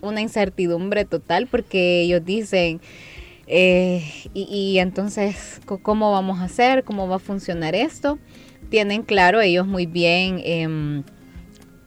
una 0.00 0.20
incertidumbre 0.20 1.04
total 1.04 1.46
porque 1.46 2.02
ellos 2.02 2.24
dicen, 2.24 2.80
eh, 3.46 4.04
y, 4.34 4.78
entonces, 4.78 5.60
¿cómo 5.82 6.12
vamos 6.12 6.40
a 6.40 6.44
hacer? 6.44 6.84
¿Cómo 6.84 7.08
va 7.08 7.16
a 7.16 7.18
funcionar 7.18 7.74
esto? 7.74 8.18
Tienen 8.70 9.02
claro 9.02 9.40
ellos 9.40 9.66
muy 9.66 9.86
bien 9.86 10.40
em, 10.44 11.02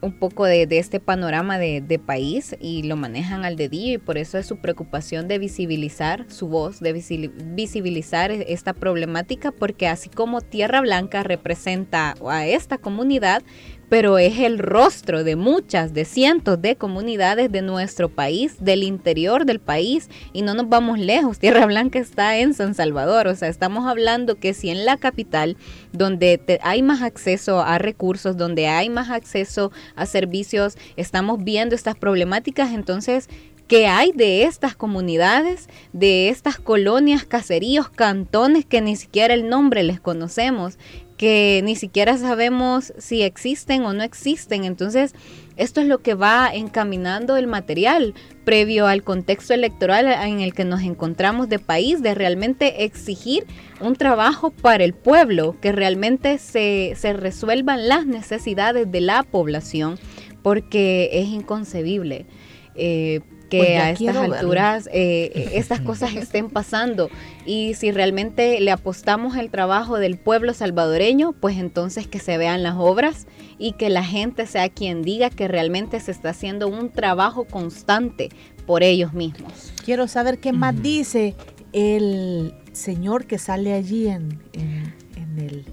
un 0.06 0.12
poco 0.12 0.44
de, 0.44 0.66
este 0.70 1.00
panorama 1.00 1.58
de, 1.58 2.00
país 2.04 2.56
y 2.60 2.84
lo 2.84 2.96
manejan 2.96 3.44
al 3.44 3.56
dedillo 3.56 3.94
y 3.94 3.98
por 3.98 4.18
eso 4.18 4.38
es 4.38 4.46
su 4.46 4.58
preocupación 4.58 5.28
de 5.28 5.38
visibilizar 5.38 6.24
su 6.28 6.46
voz, 6.48 6.80
de 6.80 6.92
visibilizar 6.92 8.30
e-, 8.30 8.52
esta 8.52 8.72
problemática 8.72 9.50
porque 9.50 9.88
así 9.88 10.08
como 10.08 10.40
Tierra 10.40 10.80
Blanca 10.80 11.22
representa 11.22 12.14
a 12.26 12.46
esta 12.46 12.78
comunidad, 12.78 13.42
pero 13.88 14.18
es 14.18 14.38
el 14.38 14.58
rostro 14.58 15.24
de 15.24 15.36
muchas, 15.36 15.94
de 15.94 16.04
cientos 16.04 16.60
de 16.60 16.76
comunidades 16.76 17.50
de 17.52 17.62
nuestro 17.62 18.08
país, 18.08 18.56
del 18.60 18.82
interior 18.82 19.46
del 19.46 19.60
país, 19.60 20.08
y 20.32 20.42
no 20.42 20.54
nos 20.54 20.68
vamos 20.68 20.98
lejos. 20.98 21.38
Tierra 21.46 21.66
Blanca 21.66 21.98
está 21.98 22.38
en 22.38 22.54
San 22.54 22.74
Salvador, 22.74 23.28
o 23.28 23.34
sea, 23.34 23.48
estamos 23.48 23.86
hablando 23.86 24.36
que 24.36 24.54
si 24.54 24.70
en 24.70 24.84
la 24.84 24.96
capital, 24.96 25.56
donde 25.92 26.60
hay 26.62 26.82
más 26.82 27.02
acceso 27.02 27.60
a 27.60 27.78
recursos, 27.78 28.36
donde 28.36 28.66
hay 28.66 28.90
más 28.90 29.10
acceso 29.10 29.72
a 29.94 30.06
servicios, 30.06 30.76
estamos 30.96 31.42
viendo 31.42 31.74
estas 31.74 31.96
problemáticas, 31.96 32.72
entonces 32.72 33.28
¿Qué 33.68 33.88
hay 33.88 34.12
de 34.12 34.44
estas 34.44 34.76
comunidades, 34.76 35.68
de 35.92 36.28
estas 36.28 36.56
colonias, 36.56 37.24
caseríos, 37.24 37.88
cantones 37.88 38.64
que 38.64 38.80
ni 38.80 38.94
siquiera 38.94 39.34
el 39.34 39.48
nombre 39.48 39.82
les 39.82 39.98
conocemos? 39.98 40.78
Que 41.16 41.60
ni 41.64 41.76
siquiera 41.76 42.18
sabemos 42.18 42.92
si 42.98 43.22
existen 43.22 43.84
o 43.84 43.92
no 43.92 44.02
existen. 44.02 44.64
Entonces, 44.64 45.14
esto 45.56 45.80
es 45.80 45.86
lo 45.86 45.98
que 45.98 46.14
va 46.14 46.50
encaminando 46.52 47.36
el 47.36 47.46
material 47.46 48.14
previo 48.44 48.86
al 48.86 49.02
contexto 49.02 49.54
electoral 49.54 50.06
en 50.06 50.40
el 50.40 50.52
que 50.52 50.64
nos 50.64 50.82
encontramos 50.82 51.48
de 51.48 51.58
país, 51.58 52.02
de 52.02 52.14
realmente 52.14 52.84
exigir 52.84 53.46
un 53.80 53.96
trabajo 53.96 54.50
para 54.50 54.84
el 54.84 54.94
pueblo, 54.94 55.56
que 55.60 55.72
realmente 55.72 56.38
se, 56.38 56.94
se 56.96 57.12
resuelvan 57.12 57.88
las 57.88 58.06
necesidades 58.06 58.90
de 58.90 59.00
la 59.00 59.22
población, 59.22 59.98
porque 60.42 61.10
es 61.12 61.28
inconcebible. 61.28 62.26
Eh, 62.74 63.20
que 63.48 63.58
pues 63.58 63.80
a 63.80 63.90
estas 63.90 64.16
alturas 64.16 64.86
eh, 64.88 65.30
eh, 65.34 65.50
estas 65.54 65.80
cosas 65.80 66.14
estén 66.14 66.50
pasando. 66.50 67.10
Y 67.44 67.74
si 67.74 67.90
realmente 67.92 68.60
le 68.60 68.70
apostamos 68.70 69.36
el 69.36 69.50
trabajo 69.50 69.98
del 69.98 70.18
pueblo 70.18 70.52
salvadoreño, 70.54 71.32
pues 71.32 71.56
entonces 71.58 72.06
que 72.06 72.18
se 72.18 72.38
vean 72.38 72.62
las 72.62 72.74
obras 72.76 73.26
y 73.58 73.72
que 73.72 73.88
la 73.88 74.04
gente 74.04 74.46
sea 74.46 74.68
quien 74.68 75.02
diga 75.02 75.30
que 75.30 75.48
realmente 75.48 76.00
se 76.00 76.10
está 76.10 76.30
haciendo 76.30 76.68
un 76.68 76.90
trabajo 76.90 77.44
constante 77.44 78.30
por 78.66 78.82
ellos 78.82 79.12
mismos. 79.12 79.72
Quiero 79.84 80.08
saber 80.08 80.38
qué 80.38 80.52
más 80.52 80.82
dice 80.82 81.34
el 81.72 82.54
señor 82.72 83.26
que 83.26 83.38
sale 83.38 83.72
allí 83.72 84.08
en, 84.08 84.42
en, 84.52 85.38
el... 85.38 85.64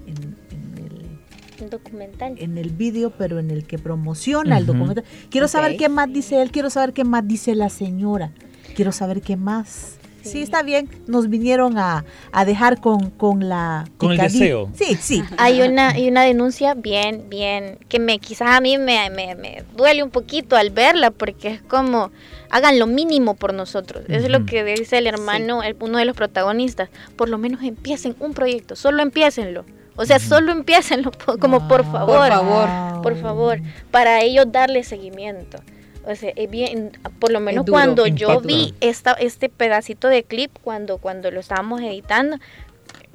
documental. 1.70 2.34
En 2.38 2.58
el 2.58 2.70
vídeo, 2.70 3.12
pero 3.16 3.38
en 3.38 3.50
el 3.50 3.66
que 3.66 3.78
promociona 3.78 4.58
el 4.58 4.66
documental. 4.66 5.04
Quiero 5.30 5.48
saber 5.48 5.76
qué 5.76 5.88
más 5.88 6.12
dice 6.12 6.42
él, 6.42 6.50
quiero 6.50 6.70
saber 6.70 6.92
qué 6.92 7.04
más 7.04 7.26
dice 7.26 7.54
la 7.54 7.68
señora, 7.68 8.32
quiero 8.74 8.92
saber 8.92 9.20
qué 9.20 9.36
más. 9.36 9.98
Sí, 10.24 10.42
está 10.42 10.62
bien. 10.62 10.88
Nos 11.06 11.28
vinieron 11.28 11.78
a, 11.78 12.04
dejar 12.46 12.80
con, 12.80 13.10
con 13.10 13.48
la... 13.48 13.86
Con 13.98 14.12
el 14.12 14.18
deseo. 14.18 14.70
Sí, 14.74 14.96
sí. 15.00 15.22
Hay 15.38 15.60
una, 15.60 15.90
hay 15.90 16.08
una 16.08 16.22
denuncia 16.22 16.74
bien, 16.74 17.28
bien, 17.28 17.78
que 17.88 17.98
me 17.98 18.18
quizás 18.18 18.56
a 18.56 18.60
mí 18.60 18.78
me, 18.78 19.10
me, 19.10 19.62
duele 19.76 20.02
un 20.02 20.10
poquito 20.10 20.56
al 20.56 20.70
verla, 20.70 21.10
porque 21.10 21.48
es 21.48 21.62
como, 21.62 22.10
hagan 22.50 22.78
lo 22.78 22.86
mínimo 22.86 23.34
por 23.34 23.52
nosotros. 23.52 24.04
Eso 24.08 24.26
es 24.26 24.30
lo 24.30 24.46
que 24.46 24.64
dice 24.64 24.98
el 24.98 25.06
hermano, 25.06 25.62
el, 25.62 25.76
uno 25.80 25.98
de 25.98 26.04
los 26.04 26.16
protagonistas. 26.16 26.88
Por 27.16 27.28
lo 27.28 27.38
menos 27.38 27.62
empiecen 27.62 28.16
un 28.20 28.32
proyecto, 28.32 28.76
solo 28.76 29.02
empiecenlo. 29.02 29.64
O 29.96 30.04
sea, 30.04 30.18
solo 30.18 30.52
empiecenlo 30.52 31.12
como 31.40 31.68
por 31.68 31.84
favor, 31.84 32.16
por 32.16 32.28
favor, 32.28 33.02
por 33.02 33.16
favor, 33.16 33.60
para 33.90 34.22
ellos 34.22 34.46
darle 34.50 34.82
seguimiento. 34.82 35.58
O 36.06 36.14
sea, 36.14 36.32
es 36.36 36.50
bien, 36.50 36.92
por 37.18 37.32
lo 37.32 37.40
menos 37.40 37.64
cuando 37.66 38.06
yo 38.06 38.40
vi 38.40 38.74
esta, 38.80 39.12
este 39.12 39.48
pedacito 39.48 40.08
de 40.08 40.22
clip, 40.22 40.50
cuando, 40.62 40.98
cuando 40.98 41.30
lo 41.30 41.40
estábamos 41.40 41.80
editando, 41.80 42.36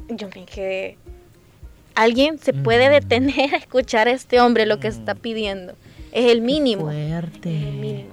yo 0.09 0.27
me 0.35 0.45
quedé, 0.45 0.97
alguien 1.93 2.39
se 2.39 2.53
puede 2.53 2.89
detener 2.89 3.53
a 3.53 3.57
escuchar 3.57 4.07
a 4.07 4.11
este 4.11 4.39
hombre 4.39 4.65
lo 4.65 4.79
que 4.79 4.87
está 4.87 5.13
pidiendo. 5.13 5.75
Es 6.11 6.31
el 6.31 6.41
mínimo. 6.41 6.85
fuerte. 6.85 8.07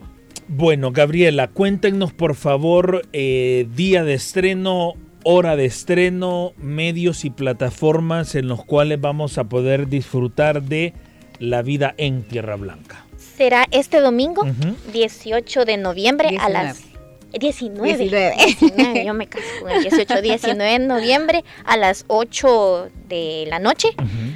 Bueno, 0.49 0.93
Gabriela, 0.93 1.49
cuéntenos 1.49 2.13
por 2.13 2.35
favor 2.35 3.03
eh, 3.13 3.67
día 3.75 4.05
de 4.05 4.15
estreno, 4.15 4.95
hora 5.29 5.57
de 5.57 5.65
estreno, 5.65 6.53
medios 6.57 7.25
y 7.25 7.31
plataformas 7.31 8.37
en 8.37 8.47
los 8.47 8.65
cuales 8.65 9.01
vamos 9.01 9.39
a 9.39 9.45
poder 9.45 9.89
disfrutar 9.89 10.63
de 10.63 10.93
la 11.41 11.63
vida 11.63 11.97
en 11.99 12.23
Tierra 12.23 12.55
Blanca. 12.55 13.05
Será 13.37 13.67
este 13.73 13.99
domingo, 13.99 14.47
18 14.93 15.65
de 15.65 15.79
noviembre 15.79 16.39
a 16.41 16.49
las 16.49 16.85
19. 17.37 17.97
19. 17.97 19.05
Yo 19.05 19.15
me 19.15 19.27
caso 19.27 19.45
con 19.63 19.73
el 19.73 19.83
18, 19.83 20.23
19 20.23 20.71
de 20.71 20.79
noviembre 20.79 21.45
a 21.65 21.77
las 21.77 22.05
8 22.07 22.91
de 23.09 23.47
la 23.49 23.59
noche 23.59 23.89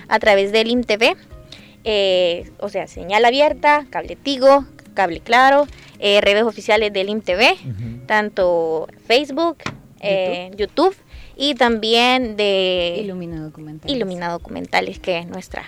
a 0.09 0.19
través 0.19 0.51
del 0.51 0.73
INTV. 0.73 1.15
Eh, 1.85 2.51
o 2.59 2.69
sea, 2.69 2.89
señal 2.89 3.25
abierta, 3.25 3.87
cable 3.91 4.17
Tigo, 4.17 4.65
cable 4.95 5.21
claro, 5.21 5.69
eh, 6.01 6.21
redes 6.21 6.43
oficiales 6.43 6.93
del 6.93 7.11
INTV, 7.11 8.07
tanto 8.07 8.89
Facebook, 9.07 9.59
eh, 10.01 10.51
YouTube. 10.57 10.97
y 11.37 11.55
también 11.55 12.37
de 12.37 12.99
Ilumina 13.03 13.41
Documentales. 13.41 13.97
Ilumina 13.97 14.31
Documentales, 14.31 14.99
que 14.99 15.19
es 15.19 15.27
nuestra, 15.27 15.65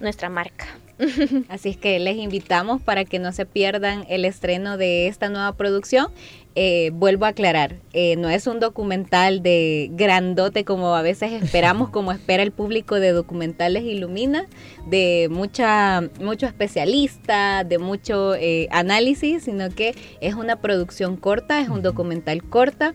nuestra 0.00 0.28
marca. 0.28 0.66
Así 1.48 1.68
es 1.68 1.76
que 1.76 1.98
les 1.98 2.16
invitamos 2.16 2.82
para 2.82 3.04
que 3.04 3.18
no 3.18 3.32
se 3.32 3.46
pierdan 3.46 4.04
el 4.08 4.24
estreno 4.24 4.76
de 4.76 5.06
esta 5.06 5.28
nueva 5.28 5.52
producción. 5.52 6.08
Eh, 6.60 6.90
vuelvo 6.92 7.24
a 7.24 7.28
aclarar, 7.28 7.76
eh, 7.92 8.16
no 8.16 8.28
es 8.28 8.48
un 8.48 8.58
documental 8.58 9.44
de 9.44 9.90
grandote 9.92 10.64
como 10.64 10.96
a 10.96 11.02
veces 11.02 11.30
esperamos, 11.40 11.88
como 11.90 12.10
espera 12.10 12.42
el 12.42 12.50
público 12.50 12.98
de 12.98 13.12
documentales 13.12 13.84
Ilumina, 13.84 14.46
de 14.88 15.28
mucha, 15.30 16.02
mucho 16.20 16.46
especialista, 16.46 17.62
de 17.62 17.78
mucho 17.78 18.34
eh, 18.34 18.66
análisis, 18.72 19.44
sino 19.44 19.70
que 19.70 19.94
es 20.20 20.34
una 20.34 20.56
producción 20.60 21.16
corta, 21.16 21.60
es 21.60 21.68
un 21.68 21.82
documental 21.82 22.42
corta 22.42 22.92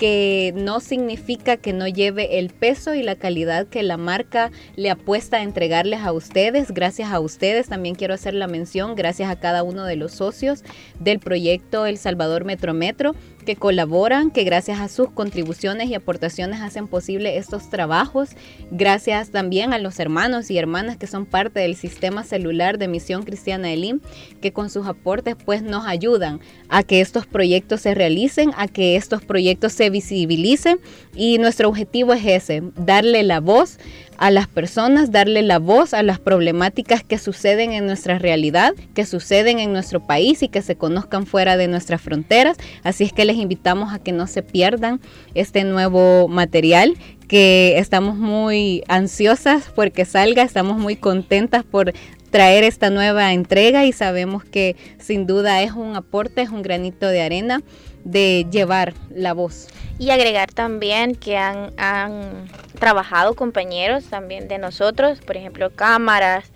que 0.00 0.54
no 0.56 0.80
significa 0.80 1.58
que 1.58 1.74
no 1.74 1.86
lleve 1.86 2.38
el 2.38 2.48
peso 2.48 2.94
y 2.94 3.02
la 3.02 3.16
calidad 3.16 3.66
que 3.66 3.82
la 3.82 3.98
marca 3.98 4.50
le 4.74 4.88
apuesta 4.88 5.36
a 5.36 5.42
entregarles 5.42 6.00
a 6.00 6.12
ustedes. 6.12 6.72
Gracias 6.72 7.12
a 7.12 7.20
ustedes 7.20 7.68
también 7.68 7.94
quiero 7.94 8.14
hacer 8.14 8.32
la 8.32 8.46
mención, 8.46 8.94
gracias 8.94 9.28
a 9.28 9.38
cada 9.38 9.62
uno 9.62 9.84
de 9.84 9.96
los 9.96 10.12
socios 10.12 10.64
del 10.98 11.18
proyecto 11.18 11.84
El 11.84 11.98
Salvador 11.98 12.46
Metro 12.46 12.72
Metro 12.72 13.14
que 13.44 13.56
colaboran, 13.56 14.30
que 14.30 14.44
gracias 14.44 14.80
a 14.80 14.88
sus 14.88 15.10
contribuciones 15.10 15.88
y 15.88 15.94
aportaciones 15.94 16.60
hacen 16.60 16.86
posible 16.86 17.36
estos 17.36 17.70
trabajos. 17.70 18.30
Gracias 18.70 19.30
también 19.30 19.72
a 19.72 19.78
los 19.78 19.98
hermanos 19.98 20.50
y 20.50 20.58
hermanas 20.58 20.96
que 20.96 21.06
son 21.06 21.26
parte 21.26 21.60
del 21.60 21.76
sistema 21.76 22.24
celular 22.24 22.78
de 22.78 22.88
Misión 22.88 23.22
Cristiana 23.22 23.72
Elim, 23.72 24.00
que 24.40 24.52
con 24.52 24.70
sus 24.70 24.86
aportes 24.86 25.36
pues 25.44 25.62
nos 25.62 25.86
ayudan 25.86 26.40
a 26.68 26.82
que 26.82 27.00
estos 27.00 27.26
proyectos 27.26 27.80
se 27.80 27.94
realicen, 27.94 28.52
a 28.56 28.68
que 28.68 28.96
estos 28.96 29.22
proyectos 29.22 29.72
se 29.72 29.90
visibilicen 29.90 30.78
y 31.14 31.38
nuestro 31.38 31.68
objetivo 31.68 32.12
es 32.12 32.24
ese, 32.24 32.62
darle 32.76 33.22
la 33.22 33.40
voz 33.40 33.78
a 34.20 34.30
las 34.30 34.46
personas, 34.46 35.10
darle 35.10 35.42
la 35.42 35.58
voz 35.58 35.94
a 35.94 36.02
las 36.02 36.18
problemáticas 36.18 37.02
que 37.02 37.16
suceden 37.16 37.72
en 37.72 37.86
nuestra 37.86 38.18
realidad, 38.18 38.74
que 38.94 39.06
suceden 39.06 39.58
en 39.58 39.72
nuestro 39.72 40.06
país 40.06 40.42
y 40.42 40.48
que 40.48 40.60
se 40.60 40.76
conozcan 40.76 41.24
fuera 41.24 41.56
de 41.56 41.68
nuestras 41.68 42.02
fronteras. 42.02 42.58
Así 42.84 43.04
es 43.04 43.14
que 43.14 43.24
les 43.24 43.36
invitamos 43.36 43.94
a 43.94 43.98
que 43.98 44.12
no 44.12 44.26
se 44.26 44.42
pierdan 44.42 45.00
este 45.34 45.64
nuevo 45.64 46.28
material 46.28 46.98
que 47.28 47.78
estamos 47.78 48.16
muy 48.18 48.84
ansiosas 48.88 49.70
porque 49.74 50.04
salga, 50.04 50.42
estamos 50.42 50.76
muy 50.76 50.96
contentas 50.96 51.64
por 51.64 51.94
traer 52.30 52.62
esta 52.62 52.90
nueva 52.90 53.32
entrega 53.32 53.86
y 53.86 53.92
sabemos 53.92 54.44
que 54.44 54.76
sin 54.98 55.26
duda 55.26 55.62
es 55.62 55.72
un 55.72 55.96
aporte, 55.96 56.42
es 56.42 56.50
un 56.50 56.60
granito 56.60 57.08
de 57.08 57.22
arena 57.22 57.62
de 58.04 58.46
llevar 58.50 58.94
la 59.10 59.32
voz. 59.32 59.68
Y 59.98 60.10
agregar 60.10 60.50
también 60.52 61.14
que 61.14 61.36
han, 61.36 61.72
han 61.76 62.48
trabajado 62.78 63.34
compañeros 63.34 64.04
también 64.04 64.48
de 64.48 64.58
nosotros, 64.58 65.20
por 65.20 65.36
ejemplo, 65.36 65.70
cámaras, 65.70 66.50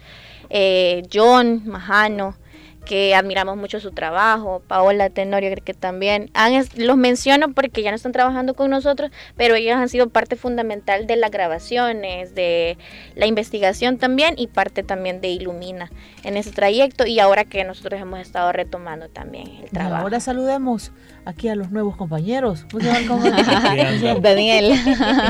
eh, 0.50 1.02
John 1.12 1.62
Majano, 1.66 2.36
que 2.84 3.14
admiramos 3.14 3.56
mucho 3.56 3.80
su 3.80 3.92
trabajo, 3.92 4.62
Paola 4.66 5.10
Tenorio 5.10 5.54
que 5.64 5.74
también, 5.74 6.30
han, 6.34 6.52
los 6.76 6.96
menciono 6.96 7.52
porque 7.52 7.82
ya 7.82 7.90
no 7.90 7.96
están 7.96 8.12
trabajando 8.12 8.54
con 8.54 8.70
nosotros, 8.70 9.10
pero 9.36 9.54
ellos 9.54 9.76
han 9.76 9.88
sido 9.88 10.08
parte 10.08 10.36
fundamental 10.36 11.06
de 11.06 11.16
las 11.16 11.30
grabaciones, 11.30 12.34
de 12.34 12.78
la 13.14 13.26
investigación 13.26 13.98
también 13.98 14.34
y 14.36 14.46
parte 14.46 14.82
también 14.82 15.20
de 15.20 15.28
Ilumina 15.28 15.90
en 16.22 16.36
ese 16.36 16.50
trayecto 16.50 17.06
y 17.06 17.20
ahora 17.20 17.44
que 17.44 17.64
nosotros 17.64 18.00
hemos 18.00 18.20
estado 18.20 18.52
retomando 18.52 19.08
también 19.08 19.48
el 19.62 19.70
trabajo. 19.70 20.02
ahora 20.02 20.20
saludemos 20.20 20.92
aquí 21.24 21.48
a 21.48 21.54
los 21.54 21.70
nuevos 21.70 21.96
compañeros. 21.96 22.66
Daniel. 24.20 24.74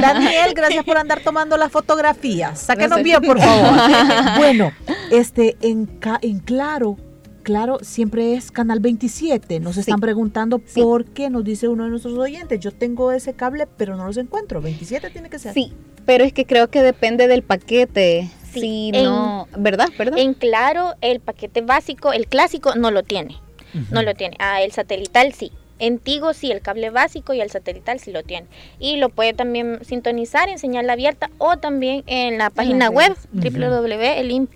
Daniel, 0.01 0.55
gracias 0.55 0.85
por 0.85 0.97
andar 0.97 1.21
tomando 1.21 1.57
las 1.57 1.71
fotografías. 1.71 2.59
Sáquenos 2.59 3.03
bien, 3.03 3.23
por 3.23 3.39
favor. 3.41 3.73
bueno, 4.39 4.73
este 5.11 5.57
en, 5.61 5.89
en 6.23 6.39
claro 6.41 6.97
Claro, 7.45 7.79
siempre 7.83 8.35
es 8.35 8.51
Canal 8.51 8.81
27. 8.81 9.61
Nos 9.61 9.77
están 9.77 10.01
preguntando 10.01 10.59
por 10.59 11.05
qué, 11.05 11.29
nos 11.29 11.45
dice 11.45 11.69
uno 11.69 11.85
de 11.85 11.91
nuestros 11.91 12.19
oyentes, 12.19 12.59
yo 12.59 12.73
tengo 12.73 13.13
ese 13.13 13.35
cable, 13.35 13.67
pero 13.77 13.97
no 13.97 14.07
los 14.07 14.17
encuentro. 14.17 14.63
27 14.63 15.11
tiene 15.11 15.29
que 15.29 15.39
ser. 15.39 15.53
Sí, 15.53 15.75
pero 16.07 16.25
es 16.25 16.33
que 16.33 16.47
creo 16.47 16.69
que 16.69 16.83
depende 16.83 17.29
del 17.29 17.43
paquete. 17.43 18.31
Sí, 18.51 18.93
no, 18.93 19.47
¿verdad? 19.59 19.91
¿verdad? 19.99 20.19
En 20.19 20.33
claro, 20.33 20.95
el 21.03 21.21
paquete 21.21 21.61
básico, 21.61 22.15
el 22.15 22.29
clásico, 22.29 22.77
no 22.77 22.91
lo 22.91 23.03
tiene. 23.03 23.37
No 23.91 24.03
lo 24.03 24.15
tiene. 24.15 24.37
Ah, 24.39 24.63
el 24.63 24.73
satelital 24.73 25.35
sí. 25.35 25.53
En 25.79 25.99
Tigo 25.99 26.33
sí, 26.33 26.51
el 26.51 26.63
cable 26.63 26.89
básico 26.89 27.35
y 27.35 27.43
el 27.43 27.51
satelital 27.51 28.01
sí 28.01 28.11
lo 28.11 28.23
tiene. 28.23 28.47
Y 28.79 28.97
lo 28.97 29.11
puede 29.11 29.35
también 29.35 29.81
sintonizar 29.85 30.49
en 30.49 30.59
señal 30.59 30.89
abierta 30.89 31.31
o 31.37 31.59
también 31.59 32.05
en 32.07 32.39
la 32.39 32.49
página 32.49 32.89
web 32.89 33.15
www.elim.org. 33.33 34.49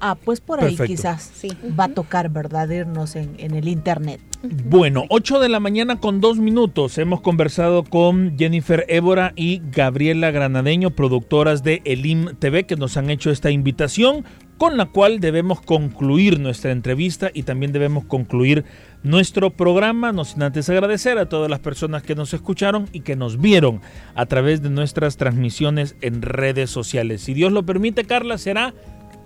Ah, 0.00 0.16
pues 0.22 0.40
por 0.40 0.62
ahí 0.62 0.76
quizás 0.76 1.30
sí. 1.34 1.48
va 1.78 1.84
a 1.84 1.88
tocar, 1.88 2.28
¿verdad? 2.30 2.68
Irnos 2.68 3.16
en, 3.16 3.34
en, 3.38 3.54
el 3.54 3.68
internet. 3.68 4.20
Bueno, 4.42 5.04
8 5.08 5.40
de 5.40 5.48
la 5.48 5.60
mañana 5.60 5.98
con 5.98 6.20
dos 6.20 6.38
minutos. 6.38 6.98
Hemos 6.98 7.20
conversado 7.20 7.84
con 7.84 8.36
Jennifer 8.38 8.84
Évora 8.88 9.32
y 9.36 9.62
Gabriela 9.70 10.30
Granadeño, 10.30 10.90
productoras 10.90 11.62
de 11.62 11.82
Elim 11.84 12.36
TV, 12.38 12.64
que 12.64 12.76
nos 12.76 12.96
han 12.96 13.10
hecho 13.10 13.30
esta 13.30 13.50
invitación, 13.50 14.24
con 14.58 14.76
la 14.76 14.86
cual 14.86 15.20
debemos 15.20 15.60
concluir 15.60 16.38
nuestra 16.40 16.72
entrevista 16.72 17.30
y 17.32 17.42
también 17.42 17.72
debemos 17.72 18.04
concluir 18.04 18.64
nuestro 19.02 19.50
programa. 19.50 20.12
No 20.12 20.24
sin 20.24 20.42
antes 20.42 20.68
agradecer 20.68 21.18
a 21.18 21.28
todas 21.28 21.50
las 21.50 21.60
personas 21.60 22.02
que 22.02 22.14
nos 22.14 22.32
escucharon 22.32 22.88
y 22.92 23.00
que 23.00 23.16
nos 23.16 23.40
vieron 23.40 23.80
a 24.14 24.26
través 24.26 24.62
de 24.62 24.70
nuestras 24.70 25.16
transmisiones 25.16 25.96
en 26.00 26.22
redes 26.22 26.70
sociales. 26.70 27.22
Si 27.22 27.34
Dios 27.34 27.52
lo 27.52 27.64
permite, 27.64 28.04
Carla, 28.04 28.38
será 28.38 28.74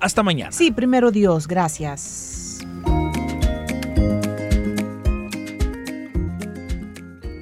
hasta 0.00 0.22
mañana. 0.22 0.52
Sí, 0.52 0.70
primero 0.70 1.10
Dios, 1.10 1.46
gracias. 1.46 2.60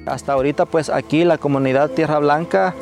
Hasta 0.05 0.33
ahorita 0.33 0.65
pues 0.65 0.89
aquí 0.89 1.23
la 1.23 1.37
comunidad 1.37 1.91
Tierra 1.91 2.19
Blanca 2.19 2.73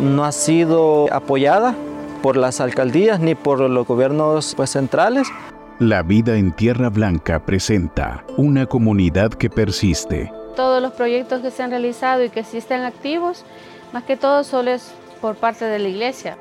no 0.00 0.24
ha 0.24 0.32
sido 0.32 1.12
apoyada 1.12 1.74
por 2.22 2.36
las 2.36 2.60
alcaldías 2.60 3.20
ni 3.20 3.34
por 3.34 3.60
los 3.60 3.86
gobiernos 3.86 4.54
pues, 4.54 4.70
centrales. 4.70 5.28
La 5.78 6.02
vida 6.02 6.36
en 6.36 6.52
Tierra 6.52 6.90
Blanca 6.90 7.44
presenta 7.44 8.24
una 8.36 8.66
comunidad 8.66 9.30
que 9.30 9.48
persiste. 9.48 10.30
Todos 10.56 10.82
los 10.82 10.92
proyectos 10.92 11.40
que 11.40 11.50
se 11.50 11.62
han 11.62 11.70
realizado 11.70 12.24
y 12.24 12.30
que 12.30 12.40
existen 12.40 12.82
activos, 12.82 13.44
más 13.92 14.02
que 14.02 14.16
todo 14.16 14.42
solo 14.42 14.72
es 14.72 14.92
por 15.20 15.36
parte 15.36 15.64
de 15.64 15.78
la 15.78 15.88
iglesia. 15.88 16.36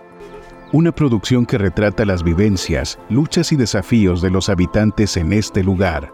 Una 0.74 0.92
producción 0.92 1.46
que 1.46 1.58
retrata 1.58 2.04
las 2.04 2.24
vivencias, 2.24 3.00
luchas 3.08 3.54
y 3.54 3.56
desafíos 3.56 4.22
de 4.22 4.30
los 4.30 4.50
habitantes 4.50 5.16
en 5.16 5.32
este 5.32 5.64
lugar. 5.64 6.12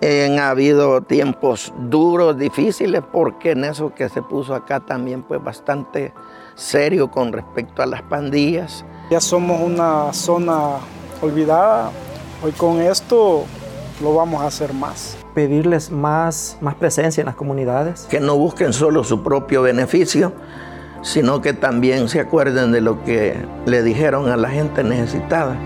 Han 0.00 0.38
habido 0.38 1.02
tiempos 1.02 1.70
duros, 1.90 2.38
difíciles, 2.38 3.02
porque 3.12 3.50
en 3.50 3.64
eso 3.64 3.92
que 3.94 4.08
se 4.08 4.22
puso 4.22 4.54
acá 4.54 4.80
también 4.80 5.22
pues 5.22 5.44
bastante 5.44 6.14
serio 6.54 7.10
con 7.10 7.30
respecto 7.30 7.82
a 7.82 7.86
las 7.86 8.00
pandillas. 8.00 8.86
Ya 9.10 9.20
somos 9.20 9.60
una 9.60 10.14
zona 10.14 10.78
olvidada, 11.20 11.90
hoy 12.42 12.52
con 12.52 12.80
esto 12.80 13.44
lo 14.00 14.14
vamos 14.14 14.40
a 14.40 14.46
hacer 14.46 14.72
más. 14.72 15.18
Pedirles 15.34 15.90
más, 15.90 16.56
más 16.62 16.74
presencia 16.74 17.20
en 17.20 17.26
las 17.26 17.36
comunidades. 17.36 18.06
Que 18.08 18.18
no 18.18 18.38
busquen 18.38 18.72
solo 18.72 19.04
su 19.04 19.22
propio 19.22 19.60
beneficio, 19.60 20.32
sino 21.02 21.40
que 21.40 21.52
también 21.52 22.08
se 22.08 22.20
acuerden 22.20 22.72
de 22.72 22.80
lo 22.80 23.02
que 23.04 23.36
le 23.66 23.82
dijeron 23.82 24.30
a 24.30 24.36
la 24.36 24.50
gente 24.50 24.84
necesitada. 24.84 25.56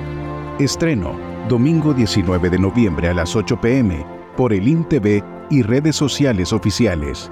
Estreno 0.59 1.35
domingo 1.49 1.93
19 1.93 2.49
de 2.49 2.59
noviembre 2.59 3.09
a 3.09 3.15
las 3.15 3.37
8 3.37 3.61
pm, 3.61 4.05
por 4.37 4.53
el 4.53 4.67
INTV 4.67 5.23
y 5.51 5.63
redes 5.63 5.97
sociales 5.97 6.53
oficiales. 6.53 7.31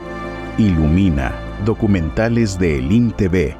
Ilumina, 0.59 1.33
documentales 1.65 2.59
de 2.59 2.79
El 2.79 2.93
INTV. 2.93 3.57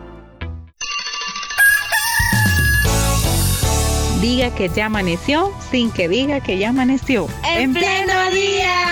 Diga 4.21 4.55
que 4.55 4.69
ya 4.69 4.87
amaneció 4.87 5.51
sin 5.71 5.91
que 5.91 6.09
diga 6.09 6.41
que 6.41 6.59
ya 6.59 6.69
amaneció. 6.69 7.27
En 7.45 7.73
pleno 7.73 8.31
día. 8.31 8.92